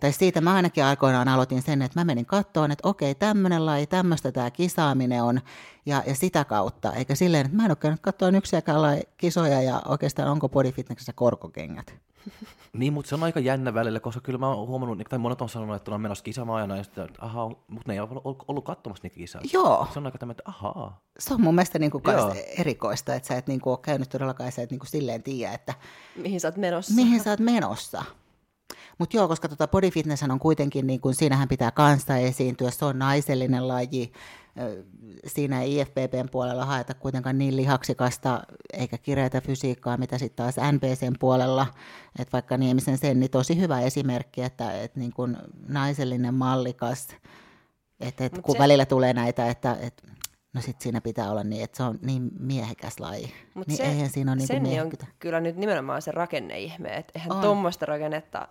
[0.00, 3.86] tai siitä mä ainakin aikoinaan aloitin sen, että mä menin kattoon, että okei, tämmöinen laji,
[3.86, 5.40] tämmöistä tämä kisaaminen on,
[5.86, 9.82] ja, ja sitä kautta, eikä silleen, että mä en ole käynyt katsoa yksiäkään kisoja, ja
[9.88, 11.94] oikeastaan onko bodyfitnessessä korkokengät.
[12.72, 15.48] Niin, mutta se on aika jännä välillä, koska kyllä mä oon huomannut, tai monet on
[15.48, 18.08] sanonut, että on menossa kisaamaan ja sitten, että ahaa, mutta ne ei ole
[18.48, 19.40] ollut katsomassa niitä kisaa.
[19.52, 19.88] Joo.
[19.92, 21.00] Se on aika tämmöinen, että ahaa.
[21.18, 22.02] Se on mun mielestä niin kuin
[22.58, 25.54] erikoista, että sä et niin kuin ole käynyt todellakaan, sä et niin kuin silleen tiedä,
[25.54, 25.74] että...
[26.16, 26.94] Mihin sä oot menossa.
[26.94, 28.04] Mihin sä oot menossa.
[28.98, 32.84] Mutta joo, koska tota body fitness on kuitenkin, niin kun siinähän pitää kanssa esiintyä, se
[32.84, 34.12] on naisellinen laji,
[35.26, 38.42] siinä ei IFPPn puolella haeta kuitenkaan niin lihaksikasta
[38.72, 41.66] eikä kireätä fysiikkaa, mitä sitten taas NPCn puolella,
[42.18, 45.36] että vaikka Niemisen sen, niin tosi hyvä esimerkki, että, että niin kuin
[45.68, 47.08] naisellinen mallikas,
[48.00, 48.58] että, että kun se...
[48.58, 50.02] välillä tulee näitä, että, että
[50.54, 53.32] No sitten siinä pitää olla niin, että se on niin miehekäs laji.
[53.54, 57.40] Mut niin se, eihän siinä ole niin on kyllä nyt nimenomaan se rakenneihme, että eihän
[57.40, 58.48] tuommoista rakennetta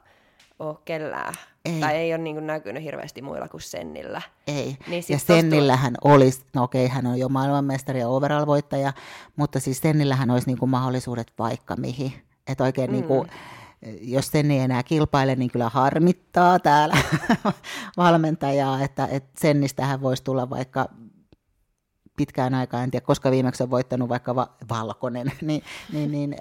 [0.59, 1.33] ole kellään.
[1.65, 1.79] Ei.
[1.79, 4.21] Tai ei ole niin näkynyt hirveästi muilla kuin Sennillä.
[4.47, 4.77] Ei.
[4.87, 6.13] Niin ja Sennillähän tuo...
[6.13, 8.93] olisi, no okei, hän on jo maailmanmestari ja overall-voittaja,
[9.35, 12.13] mutta siis Sennillähän olisi niin kuin mahdollisuudet vaikka mihin.
[12.47, 12.93] Että oikein mm.
[12.93, 13.29] niin kuin,
[14.01, 16.97] jos sen ei enää kilpaile, niin kyllä harmittaa täällä
[17.97, 20.89] valmentajaa, että, että Sennistähän voisi tulla vaikka
[22.17, 25.63] pitkään aikaan, en tiedä koska viimeksi on voittanut vaikka va- Valkonen, niin,
[25.93, 26.35] niin, niin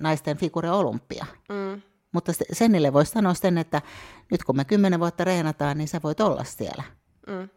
[0.00, 1.26] naisten figure olympia.
[1.48, 1.82] Mm.
[2.14, 3.82] Mutta Sennille voisi sanoa sen, että
[4.30, 6.82] nyt kun me kymmenen vuotta reenataan, niin sä voit olla siellä.
[7.26, 7.48] Mm.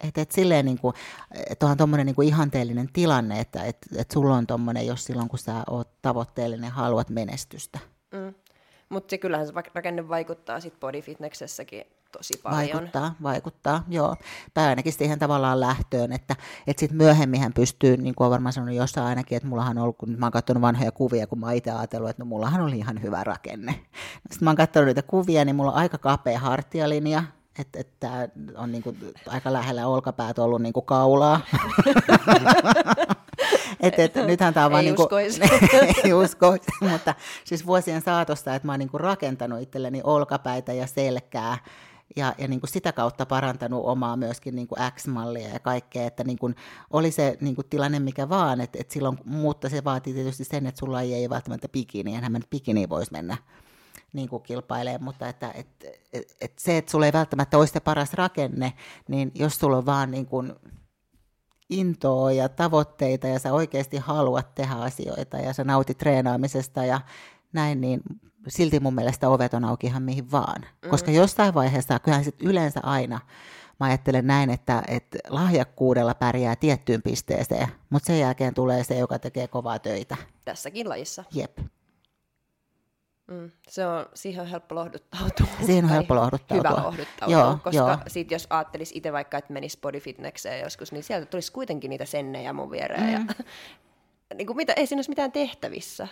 [0.00, 0.94] Että et silleen niin kuin,
[1.50, 5.38] et onhan tuommoinen niin ihanteellinen tilanne, että et, et sulla on tuommoinen, jos silloin kun
[5.38, 7.78] sä oot tavoitteellinen, haluat menestystä.
[8.12, 8.34] Mm.
[8.88, 12.72] Mutta kyllähän se rakenne vaikuttaa sitten bodyfitnessessäkin tosi paljon.
[12.72, 14.16] Vaikuttaa, vaikuttaa, joo.
[14.54, 16.36] Tai ainakin siihen tavallaan lähtöön, että,
[16.66, 19.82] että sitten myöhemmin hän pystyy, niin kuin olen varmaan sanonut jossain ainakin, että mullahan on
[19.82, 22.60] ollut, kun mä oon katsonut vanhoja kuvia, kun mä oon itse ajatellut, että no mullahan
[22.60, 23.72] oli ihan hyvä rakenne.
[24.30, 27.22] Sitten mä oon katsonut niitä kuvia, niin mulla on aika kapea hartialinja,
[27.58, 28.96] että, että on niin kuin
[29.26, 31.40] aika lähellä olkapäät ollut niin kuin kaulaa.
[33.80, 35.08] et, et, nythän tämä on vaan niinku,
[36.04, 41.58] ei uskoisi, mutta siis vuosien saatossa, että mä oon niinku rakentanut itselleni olkapäitä ja selkää
[42.16, 46.24] ja, ja niin kuin sitä kautta parantanut omaa myöskin niin kuin X-mallia ja kaikkea, että
[46.24, 46.56] niin kuin
[46.90, 50.66] oli se niin kuin tilanne mikä vaan, että, että silloin, mutta se vaatii tietysti sen,
[50.66, 53.36] että sulla ei välttämättä bikini, enhän mä nyt bikini voisi mennä
[54.12, 55.68] niin kuin kilpailemaan, mutta että, et,
[56.12, 58.72] et, et se, että sulla ei välttämättä ole se paras rakenne,
[59.08, 60.52] niin jos sulla on vaan niin kuin
[61.70, 67.00] intoa ja tavoitteita ja sä oikeasti haluat tehdä asioita ja sä nautit treenaamisesta ja
[67.52, 68.00] näin, niin
[68.48, 70.62] silti mun mielestä ovet on auki ihan mihin vaan.
[70.82, 70.90] Mm.
[70.90, 73.20] Koska jossain vaiheessa, kyllähän sit yleensä aina,
[73.80, 79.18] mä ajattelen näin, että, että lahjakkuudella pärjää tiettyyn pisteeseen, mutta sen jälkeen tulee se, joka
[79.18, 80.16] tekee kovaa töitä.
[80.44, 81.24] Tässäkin lajissa.
[81.32, 81.58] Jep.
[83.28, 85.46] Mm, se on, siihen on helppo lohduttautua.
[85.66, 86.70] Siihen on helppo lohduttautua.
[86.70, 87.96] Hyvä lohduttautua, joo, koska joo.
[88.06, 92.52] Sit jos ajattelisi itse vaikka, että menisi bodyfitnesseen joskus, niin sieltä tulisi kuitenkin niitä sennejä
[92.52, 93.04] mun viereen.
[93.04, 93.12] Mm.
[93.12, 93.44] Ja,
[94.34, 96.08] niin kuin mitä, ei siinä olisi mitään tehtävissä.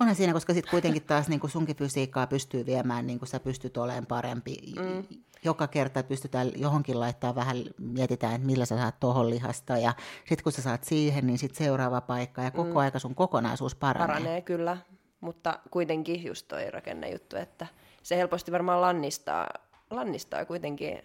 [0.00, 3.40] Onhan siinä, koska sitten kuitenkin taas niin kuin sunkin fysiikkaa pystyy viemään, niin kuin sä
[3.40, 4.56] pystyt olemaan parempi.
[4.76, 5.04] Mm.
[5.44, 9.78] Joka kerta pystytään johonkin laittaa vähän, mietitään, että millä sä saat tuohon lihasta.
[9.78, 12.42] Ja sitten kun sä saat siihen, niin sitten seuraava paikka.
[12.42, 12.76] Ja koko mm.
[12.76, 14.06] aika sun kokonaisuus paranee.
[14.06, 14.76] Paranee, kyllä.
[15.20, 17.66] Mutta kuitenkin just toi rakennejuttu, että
[18.02, 19.46] se helposti varmaan lannistaa,
[19.90, 20.98] lannistaa kuitenkin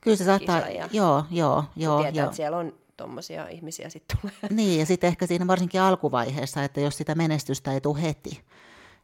[0.00, 0.88] Kyllä se saattaa, kisajia.
[0.92, 2.02] joo, joo, joo.
[2.02, 2.24] tietää, joo.
[2.24, 4.34] että siellä on tuommoisia ihmisiä sitten tulee.
[4.56, 8.40] Niin, ja sitten ehkä siinä varsinkin alkuvaiheessa, että jos sitä menestystä ei tule heti,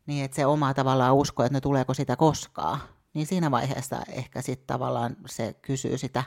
[0.06, 2.80] niin että se oma tavallaan usko, että ne tuleeko sitä koskaan,
[3.14, 6.24] niin siinä vaiheessa ehkä sitten tavallaan se kysyy sitä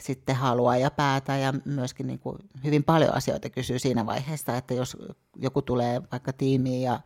[0.00, 4.74] sitten halua ja päätä ja myöskin niin kuin hyvin paljon asioita kysyy siinä vaiheessa, että
[4.74, 4.96] jos
[5.36, 7.00] joku tulee vaikka tiimiin ja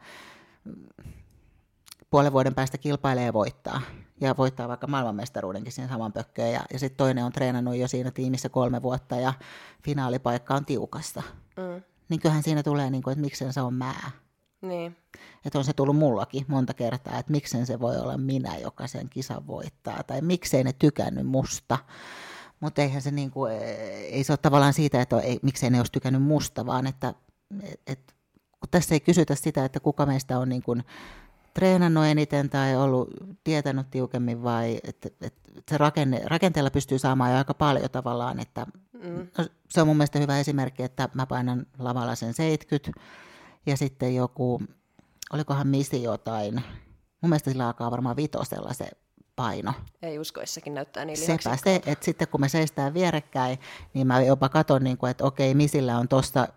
[2.12, 3.80] puolen vuoden päästä kilpailee ja voittaa,
[4.20, 8.10] ja voittaa vaikka maailmanmestaruudenkin siinä saman pökköön, ja, ja sitten toinen on treenannut jo siinä
[8.10, 9.34] tiimissä kolme vuotta, ja
[9.84, 11.22] finaalipaikka on tiukassa.
[11.56, 11.82] Mm.
[12.08, 13.94] Niin kyllähän siinä tulee, niin kuin, että miksen se on mä.
[14.60, 14.96] Niin.
[15.44, 19.08] Että on se tullut mullakin monta kertaa, että miksen se voi olla minä, joka sen
[19.08, 21.78] kisan voittaa, tai miksei ne tykännyt musta.
[22.60, 25.92] Mutta eihän se niin kuin, ei se ole tavallaan siitä, että ei, miksei ne olisi
[25.92, 27.14] tykännyt musta, vaan että
[27.62, 28.14] et, et,
[28.60, 30.84] kun tässä ei kysytä sitä, että kuka meistä on niin kuin
[31.55, 33.09] treenannut eniten tai ollut
[33.44, 38.66] tietänyt tiukemmin vai että, että se rakenne, rakenteella pystyy saamaan jo aika paljon tavallaan, että
[39.03, 39.28] Mm.
[39.38, 43.00] no, se on mun mielestä hyvä esimerkki, että mä painan lavalla sen 70
[43.66, 44.62] ja sitten joku,
[45.32, 46.55] olikohan misi jotain,
[47.20, 48.88] mun mielestä sillä alkaa varmaan vitosella se
[49.36, 49.72] paino.
[50.03, 53.59] Ei uskoissakin näyttää niin Sepä se, että sitten kun me seistään vierekkäin,
[53.94, 56.48] niin mä jopa katon, niin kuin, että okei, misillä on tuossa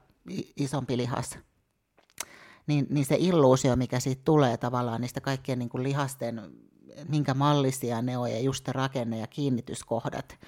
[0.56, 1.39] isompi lihas.
[2.68, 6.41] Niin, niin se illuusio, mikä siitä tulee tavallaan niistä kaikkien niin kuin lihasten,
[7.09, 10.39] minkä mallisia ne on ja just rakenne ja kiinnityskohdat,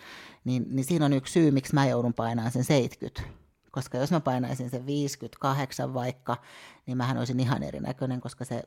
[0.45, 3.38] niin, niin siinä on yksi syy, miksi mä joudun painamaan sen 70.
[3.72, 6.38] Koska jos mä painaisin sen 58 vaikka,
[6.86, 8.63] niin mähän olisin ihan erinäköinen, koska se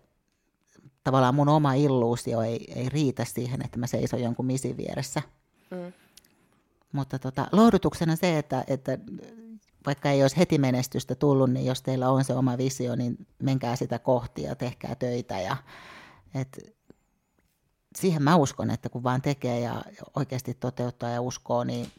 [1.04, 5.22] tavallaan mun oma illuusio ei, ei riitä siihen, että mä seison jonkun misin vieressä.
[5.70, 5.92] Mm.
[6.92, 8.98] Mutta tota, lohdutuksena se, että, että
[9.86, 13.76] vaikka ei olisi heti menestystä tullut, niin jos teillä on se oma visio, niin menkää
[13.76, 15.40] sitä kohti ja tehkää töitä.
[15.40, 15.56] Ja,
[16.34, 16.74] et,
[17.96, 19.82] siihen mä uskon, että kun vaan tekee ja
[20.16, 21.92] oikeasti toteuttaa ja uskoo, niin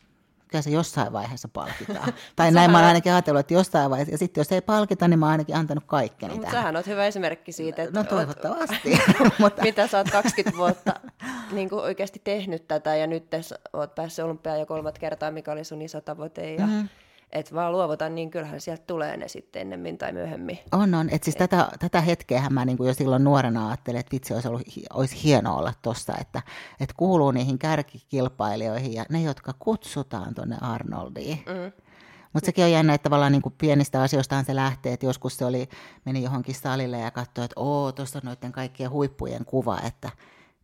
[0.47, 2.13] kyllä se jossain vaiheessa palkitaan.
[2.35, 4.13] tai näin mä oon ainakin ajatellut, että jossain vaiheessa.
[4.13, 6.61] Ja sitten jos ei palkita, niin mä oon ainakin antanut kaikkeni Mutta tähän.
[6.61, 8.99] sähän oot hyvä esimerkki siitä, että No oot- toivottavasti.
[9.39, 10.93] Mutta, mitä sä oot 20 vuotta
[11.51, 15.51] niin kuin oikeasti tehnyt tätä ja nyt sä oot päässyt olympiaan jo kolmat kertaa, mikä
[15.51, 16.53] oli sun iso tavoite.
[16.53, 16.89] Ja mm-hmm.
[17.31, 20.59] Et vaan luovuta, niin kyllähän sieltä tulee ne sitten ennemmin tai myöhemmin.
[20.71, 21.09] On, on.
[21.09, 24.61] Et siis tätä, tätä hetkeä mä niin jo silloin nuorena ajattelin, että vitsi olisi, ollut,
[24.93, 26.41] olisi hienoa olla tossa, että,
[26.79, 31.37] että kuuluu niihin kärkikilpailijoihin ja ne, jotka kutsutaan tuonne Arnoldiin.
[31.37, 31.83] Mm.
[32.33, 35.45] Mutta sekin on jännä, että tavallaan niin kuin pienistä asioistahan se lähtee, että joskus se
[35.45, 35.69] oli,
[36.05, 40.09] meni johonkin salille ja katsoi, että oo, tuossa on noiden kaikkien huippujen kuva, että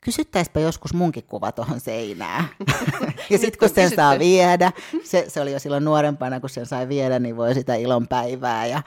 [0.02, 2.45] kysyttäispä joskus munkin kuva tuohon seinään.
[3.30, 4.72] ja sitten kun sen saa viedä,
[5.04, 8.66] se, se oli jo silloin nuorempana, kun sen sai viedä, niin voi sitä ilon päivää.
[8.66, 8.82] Ja,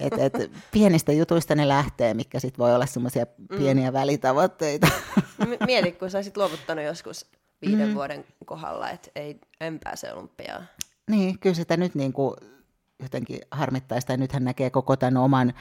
[0.00, 3.26] et, et, pienistä jutuista ne lähtee, mikä sitten voi olla semmoisia
[3.58, 4.88] pieniä välitavoitteita.
[5.46, 7.26] M- mieti, kun sä luovuttanut joskus
[7.66, 7.94] viiden mm.
[7.94, 10.68] vuoden kohdalla, että ei, en pääse olympiaan.
[11.10, 12.34] Niin, kyllä sitä nyt niin kuin
[13.02, 15.54] jotenkin harmittaisi, tai nythän näkee koko tämän oman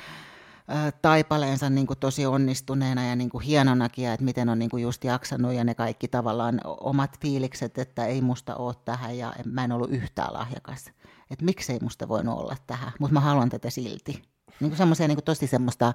[1.01, 4.84] taipaleensa niin kuin tosi onnistuneena ja niin kuin hienonakin, ja että miten on niin kuin
[4.84, 9.63] just jaksanut ja ne kaikki tavallaan omat fiilikset, että ei musta ole tähän ja mä
[9.63, 10.91] en ollut yhtään lahjakas.
[11.32, 14.11] Että miksei musta voinut olla tähän, mutta mä haluan tätä silti.
[14.59, 15.93] Niin kuin semmoisia niin tosi semmoista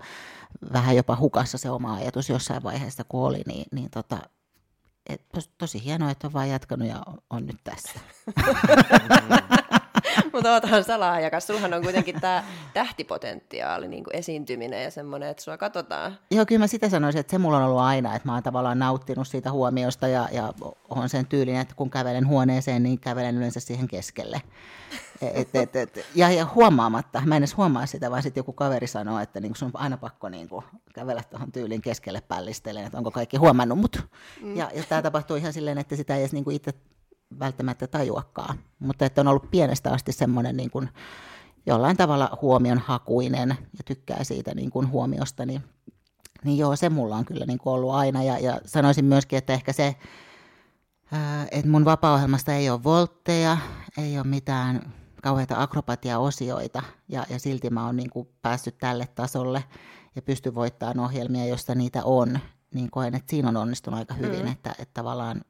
[0.72, 4.18] vähän jopa hukassa se oma ajatus jossain vaiheessa, kun oli, niin, niin tota,
[5.06, 8.00] et tos, tosi hienoa, että on vaan jatkanut ja on, on nyt tässä.
[10.32, 11.46] Mutta oothan salaajakas.
[11.46, 12.44] Sullahan on kuitenkin tämä
[12.74, 16.18] tähtipotentiaali, niin kuin esiintyminen ja semmoinen, että sua katsotaan.
[16.30, 18.78] Joo, kyllä mä sitä sanoisin, että se mulla on ollut aina, että mä oon tavallaan
[18.78, 20.52] nauttinut siitä huomiosta ja, ja
[20.88, 24.42] on sen tyylin, että kun kävelen huoneeseen, niin kävelen yleensä siihen keskelle.
[25.34, 28.86] Et, et, et, ja, ja huomaamatta, mä en edes huomaa sitä, vaan sitten joku kaveri
[28.86, 32.98] sanoo, että niin sun on aina pakko niin kuin, kävellä tuohon tyylin keskelle pällisteleen, että
[32.98, 34.06] onko kaikki huomannut mut.
[34.40, 34.56] Mm.
[34.56, 36.72] Ja, ja tämä tapahtuu ihan silleen, että sitä ei edes niin itse
[37.38, 40.88] välttämättä tajuakaan, mutta että on ollut pienestä asti semmoinen niin kuin,
[41.66, 45.62] jollain tavalla huomionhakuinen ja tykkää siitä niin kuin huomiosta, niin,
[46.44, 48.22] niin joo, se mulla on kyllä niin kuin ollut aina.
[48.22, 49.96] Ja, ja sanoisin myöskin, että ehkä se,
[51.12, 53.58] ää, että mun vapaa-ohjelmasta ei ole voltteja,
[53.98, 59.64] ei ole mitään kauheita akrobatiaosioita, ja, ja silti mä oon niin kuin päässyt tälle tasolle
[60.16, 62.38] ja pystyn voittamaan ohjelmia, joista niitä on,
[62.74, 64.52] niin koen, että siinä on onnistunut aika hyvin, mm.
[64.52, 65.42] että, että tavallaan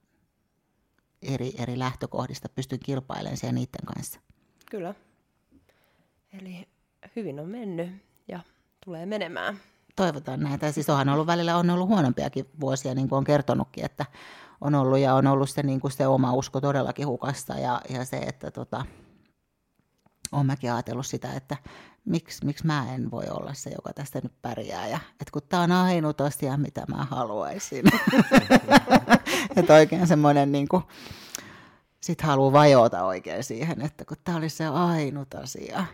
[1.22, 4.20] eri, eri lähtökohdista pystyn kilpailemaan siellä niiden kanssa.
[4.70, 4.94] Kyllä.
[6.32, 6.68] Eli
[7.16, 7.90] hyvin on mennyt
[8.28, 8.40] ja
[8.84, 9.60] tulee menemään.
[9.96, 10.72] Toivotaan näitä.
[10.72, 14.06] Siis onhan ollut välillä on ollut huonompiakin vuosia, niin kuin on kertonutkin, että
[14.60, 18.04] on ollut ja on ollut se, niin kuin se oma usko todellakin hukassa ja, ja
[18.04, 18.86] se, että tota,
[20.32, 21.56] olen mäkin ajatellut sitä, että
[22.04, 24.88] miksi, miksi mä en voi olla se, joka tästä nyt pärjää.
[24.88, 27.84] Ja, että kun tämä on ainut asia, mitä mä haluaisin.
[29.56, 30.82] että oikein semmoinen niin kuin,
[32.22, 35.84] haluaa vajota oikein siihen, että kun tämä olisi se ainut asia.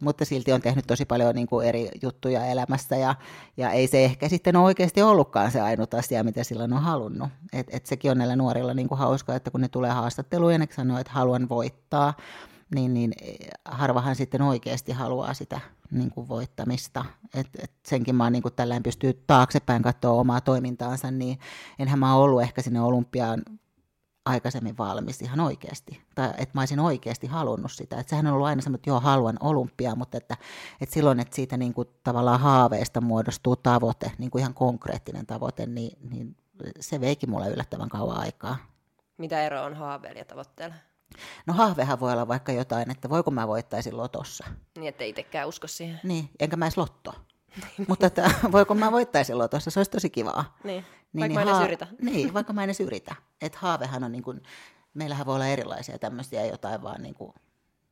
[0.00, 3.14] Mutta silti on tehnyt tosi paljon niin kuin eri juttuja elämässä ja,
[3.56, 7.28] ja ei se ehkä sitten oikeasti ollutkaan se ainut asia, mitä silloin on halunnut.
[7.52, 10.58] Et, et sekin on näillä nuorilla niin kuin hauskaa, että kun ne tulee haastatteluun ja
[10.58, 12.14] ne sanoo, että haluan voittaa,
[12.74, 13.12] niin, niin
[13.64, 15.60] harvahan sitten oikeasti haluaa sitä
[15.90, 17.04] niin kuin voittamista.
[17.34, 21.38] Et, et senkin mä oon niin kuin tällään pystyy taaksepäin katsoa omaa toimintaansa, niin
[21.78, 23.42] enhän mä ollut ehkä sinne olympiaan
[24.24, 26.02] aikaisemmin valmis ihan oikeasti.
[26.14, 28.00] Tai että mä olisin oikeasti halunnut sitä.
[28.00, 30.36] Että sehän on ollut aina semmoinen, että joo, haluan olympiaa, mutta että,
[30.80, 35.66] että silloin, että siitä niin kuin tavallaan haaveesta muodostuu tavoite, niin kuin ihan konkreettinen tavoite,
[35.66, 36.36] niin, niin
[36.80, 38.56] se veikin mulle yllättävän kauan aikaa.
[39.18, 40.74] Mitä ero on haaveella ja tavoitteella?
[41.46, 44.44] No haavehan voi olla vaikka jotain, että voiko mä voittaisin lotossa.
[44.78, 46.00] Niin, että itsekään usko siihen.
[46.02, 47.14] Niin, enkä mä edes lotto.
[47.88, 50.56] Mutta että voiko mä voittaisin lotossa, se olisi tosi kivaa.
[50.64, 51.86] Niin, niin vaikka niin, mä en edes yritä.
[52.10, 53.16] Niin, vaikka mä en edes yritä.
[53.40, 54.42] Että haavehan on niin kuin,
[54.94, 57.32] meillähän voi olla erilaisia tämmöisiä jotain vaan niin, kuin,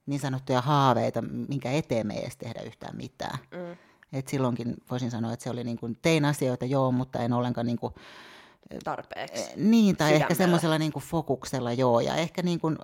[0.06, 3.38] niin sanottuja haaveita, minkä eteen me ei edes tehdä yhtään mitään.
[3.50, 3.76] Mm.
[4.12, 7.66] Et silloinkin voisin sanoa, että se oli niin kuin, tein asioita joo, mutta en ollenkaan
[7.66, 7.94] niin kuin,
[8.84, 9.42] tarpeeksi.
[9.42, 10.24] Eh, niin, tai Sydämellä.
[10.24, 12.78] ehkä semmoisella niin kuin fokuksella joo, ja ehkä niin kuin,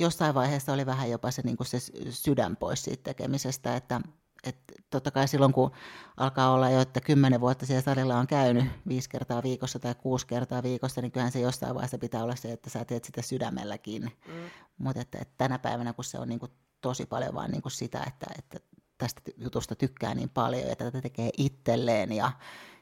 [0.00, 1.78] jossain vaiheessa oli vähän jopa se, niin kuin se
[2.10, 4.00] sydän pois siitä tekemisestä, että
[4.44, 5.70] että totta kai silloin, kun
[6.16, 10.26] alkaa olla jo, että kymmenen vuotta siellä salilla on käynyt viisi kertaa viikossa tai kuusi
[10.26, 14.02] kertaa viikossa, niin kyllähän se jossain vaiheessa pitää olla se, että sä teet sitä sydämelläkin.
[14.02, 14.50] Mm.
[14.78, 17.72] Mutta että, että tänä päivänä, kun se on niin kuin tosi paljon vaan niin kuin
[17.72, 18.60] sitä, että, että
[18.98, 22.32] tästä jutusta tykkää niin paljon ja tätä tekee itselleen ja,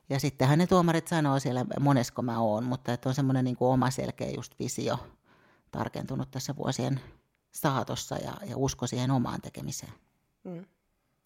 [0.09, 3.69] ja sittenhän ne tuomarit sanoo siellä, monesko mä oon, mutta että on semmoinen niin kuin
[3.69, 4.99] oma selkeä just visio
[5.71, 7.01] tarkentunut tässä vuosien
[7.51, 9.93] saatossa ja, ja usko siihen omaan tekemiseen.
[10.45, 10.65] Mm.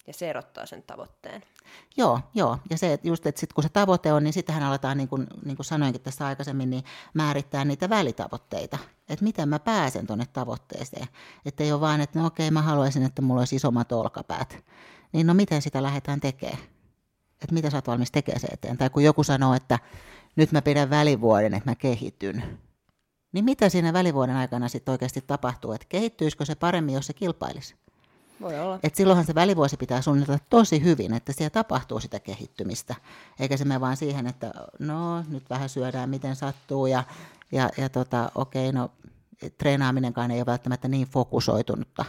[0.07, 1.43] Ja se erottaa sen tavoitteen.
[1.97, 2.57] Joo, joo.
[2.69, 5.27] Ja se, että just, että sit kun se tavoite on, niin sittenhän aletaan, niin kuin,
[5.45, 8.77] niin kuin sanoinkin tässä aikaisemmin, niin määrittää niitä välitavoitteita.
[9.09, 11.07] Että miten mä pääsen tuonne tavoitteeseen.
[11.45, 14.63] Että ei ole vaan, että no okei, mä haluaisin, että mulla olisi isommat olkapäät.
[15.13, 16.72] Niin no miten sitä lähdetään tekemään?
[17.43, 18.77] Että mitä sä oot valmis tekemään se eteen?
[18.77, 19.79] Tai kun joku sanoo, että
[20.35, 22.59] nyt mä pidän välivuoden, että mä kehityn.
[23.31, 25.71] Niin mitä siinä välivuoden aikana sitten oikeasti tapahtuu?
[25.71, 27.75] Että kehittyisikö se paremmin, jos se kilpailisi?
[28.41, 28.79] Voi olla.
[28.83, 32.95] Et silloinhan se välivuosi pitää suunnitella tosi hyvin, että siellä tapahtuu sitä kehittymistä.
[33.39, 37.03] Eikä se mene vaan siihen, että no nyt vähän syödään miten sattuu ja,
[37.51, 38.91] ja, ja tota, okei, no
[39.57, 42.05] treenaaminenkaan ei ole välttämättä niin fokusoitunutta.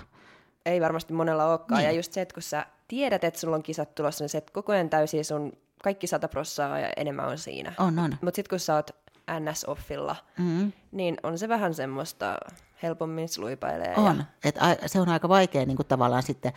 [0.66, 1.78] Ei varmasti monella olekaan.
[1.78, 1.86] Niin.
[1.86, 4.52] Ja just se, että kun sä tiedät, että sulla on kisat tulossa, niin se, että
[4.52, 5.52] koko ajan täysin sun
[5.82, 7.72] kaikki sata prossaa ja enemmän on siinä.
[7.78, 8.16] On, on.
[8.22, 8.90] Mutta sitten kun sä oot
[9.30, 10.72] NS-offilla, mm-hmm.
[10.92, 12.38] niin on se vähän semmoista
[12.82, 13.94] helpommin sluipailee.
[13.96, 14.16] On.
[14.16, 14.24] Ja...
[14.44, 16.52] Et a, se on aika vaikea niin kuin tavallaan sitten,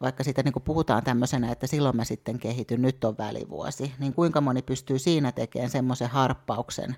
[0.00, 4.12] vaikka siitä niin kuin puhutaan tämmöisenä, että silloin mä sitten kehityn, nyt on välivuosi, niin
[4.12, 6.96] kuinka moni pystyy siinä tekemään semmoisen harppauksen,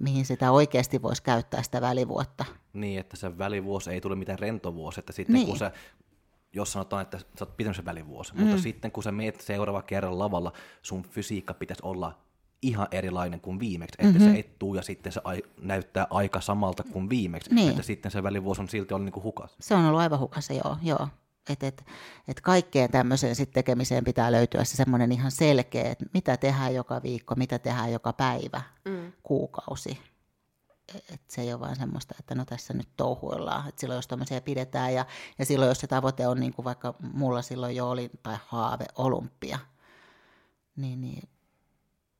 [0.00, 2.44] mihin sitä oikeasti voisi käyttää sitä välivuotta.
[2.72, 5.46] Niin, että se välivuosi ei tule mitään rentovuosi, että sitten niin.
[5.46, 5.72] kun se
[6.52, 8.42] jos sanotaan, että sä oot pitänyt sen välivuosi, mm.
[8.42, 10.52] mutta sitten kun sä meet seuraava kerran lavalla,
[10.82, 12.18] sun fysiikka pitäisi olla
[12.62, 14.32] ihan erilainen kuin viimeksi, että mm-hmm.
[14.32, 17.70] se ettuu ja sitten se ai- näyttää aika samalta kuin viimeksi, niin.
[17.70, 19.56] että sitten se välivuosi on silti ollut niin kuin hukas.
[19.60, 20.76] Se on ollut aivan hukassa, joo.
[20.82, 21.08] joo.
[21.52, 21.84] Että et,
[22.28, 27.02] et kaikkeen tämmöiseen sit tekemiseen pitää löytyä se semmoinen ihan selkeä, että mitä tehdään joka
[27.02, 29.12] viikko, mitä tehdään joka päivä, mm.
[29.22, 29.98] kuukausi.
[31.12, 33.68] Et se ei ole vaan semmoista, että no tässä nyt touhuillaan.
[33.68, 35.06] Et silloin jos tämmöisiä pidetään ja,
[35.38, 38.84] ja silloin jos se tavoite on niin kuin vaikka mulla silloin jo oli, tai haave,
[38.96, 39.58] olympia,
[40.76, 41.28] niin, niin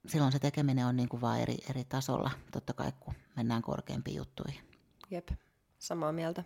[0.06, 4.16] silloin se tekeminen on niin kuin vaan eri, eri tasolla, totta kai kun mennään korkeampiin
[4.16, 4.60] juttuihin.
[5.10, 5.28] Jep,
[5.78, 6.44] samaa mieltä.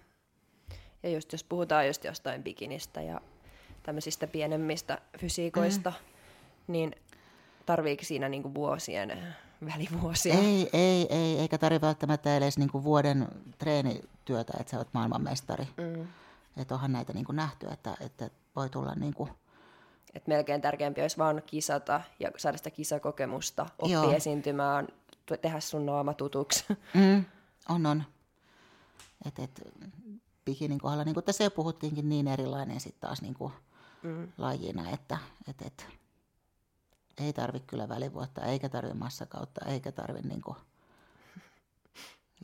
[1.04, 3.20] Ja just jos puhutaan just jostain bikinistä ja
[3.82, 6.72] tämmöisistä pienemmistä fysiikoista, mm.
[6.72, 6.96] niin
[7.66, 9.34] tarviiko siinä niinku vuosien
[9.66, 10.34] välivuosia?
[10.34, 13.28] Ei, ei, ei eikä tarvitse välttämättä edes niinku vuoden
[13.58, 15.68] treenityötä, että sä oot maailmanmestari.
[15.76, 16.06] Mm.
[16.56, 19.28] Että onhan näitä niinku nähty, että, että voi tulla niinku
[20.14, 24.12] että melkein tärkeämpi olisi vaan kisata ja saada sitä kisakokemusta, oppia Joo.
[24.12, 24.88] esiintymään,
[25.42, 26.64] tehdä sun naama tutuksi.
[26.94, 27.24] Mm,
[27.68, 28.04] on, on.
[29.26, 29.62] Et, et,
[30.44, 33.52] bikinin kohdalla, niin kuin tässä jo puhuttiinkin, niin erilainen sitten taas niin kuin
[34.02, 34.28] mm.
[34.38, 35.18] lajina, että
[35.48, 35.86] et, et,
[37.18, 40.56] ei tarvitse kyllä välivuotta, eikä tarvitse massakautta, eikä tarvitse niin kuin,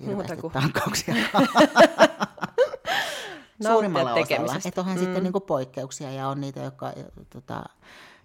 [0.14, 0.52] Muuta kuin.
[0.52, 1.14] tankauksia.
[3.62, 4.56] suurimmalla osalla.
[4.64, 5.04] Että onhan mm.
[5.04, 6.92] sitten niin kuin poikkeuksia ja on niitä, jotka
[7.30, 7.64] tota,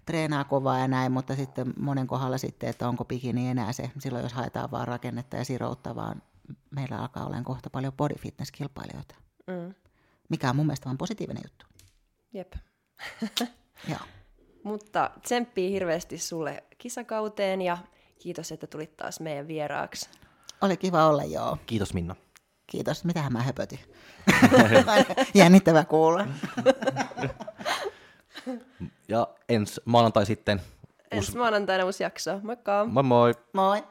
[0.06, 4.22] treenaa kovaa ja näin, mutta sitten monen kohdalla sitten, että onko bikini enää se, silloin
[4.22, 6.22] jos haetaan vaan rakennetta ja siroutta, vaan
[6.70, 9.25] meillä alkaa olla kohta paljon body fitness-kilpailijoita.
[9.46, 9.74] Mm.
[10.28, 11.66] Mikä on mun mielestä vaan positiivinen juttu.
[12.32, 12.52] Jep.
[13.90, 14.00] Joo.
[14.62, 17.78] Mutta tsemppii hirveästi sulle kisakauteen ja
[18.18, 20.08] kiitos, että tulit taas meidän vieraaksi.
[20.60, 21.58] Oli kiva olla, joo.
[21.66, 22.16] Kiitos Minna.
[22.66, 23.04] Kiitos.
[23.04, 23.78] Mitähän mä höpötin?
[25.34, 26.26] Jännittävä kuulla.
[29.08, 30.60] Ja ensi maanantai sitten.
[31.10, 32.40] Ensi maanantaina uusi jakso.
[32.42, 32.84] Moikka!
[32.84, 33.34] Moi moi!
[33.52, 33.82] Moi.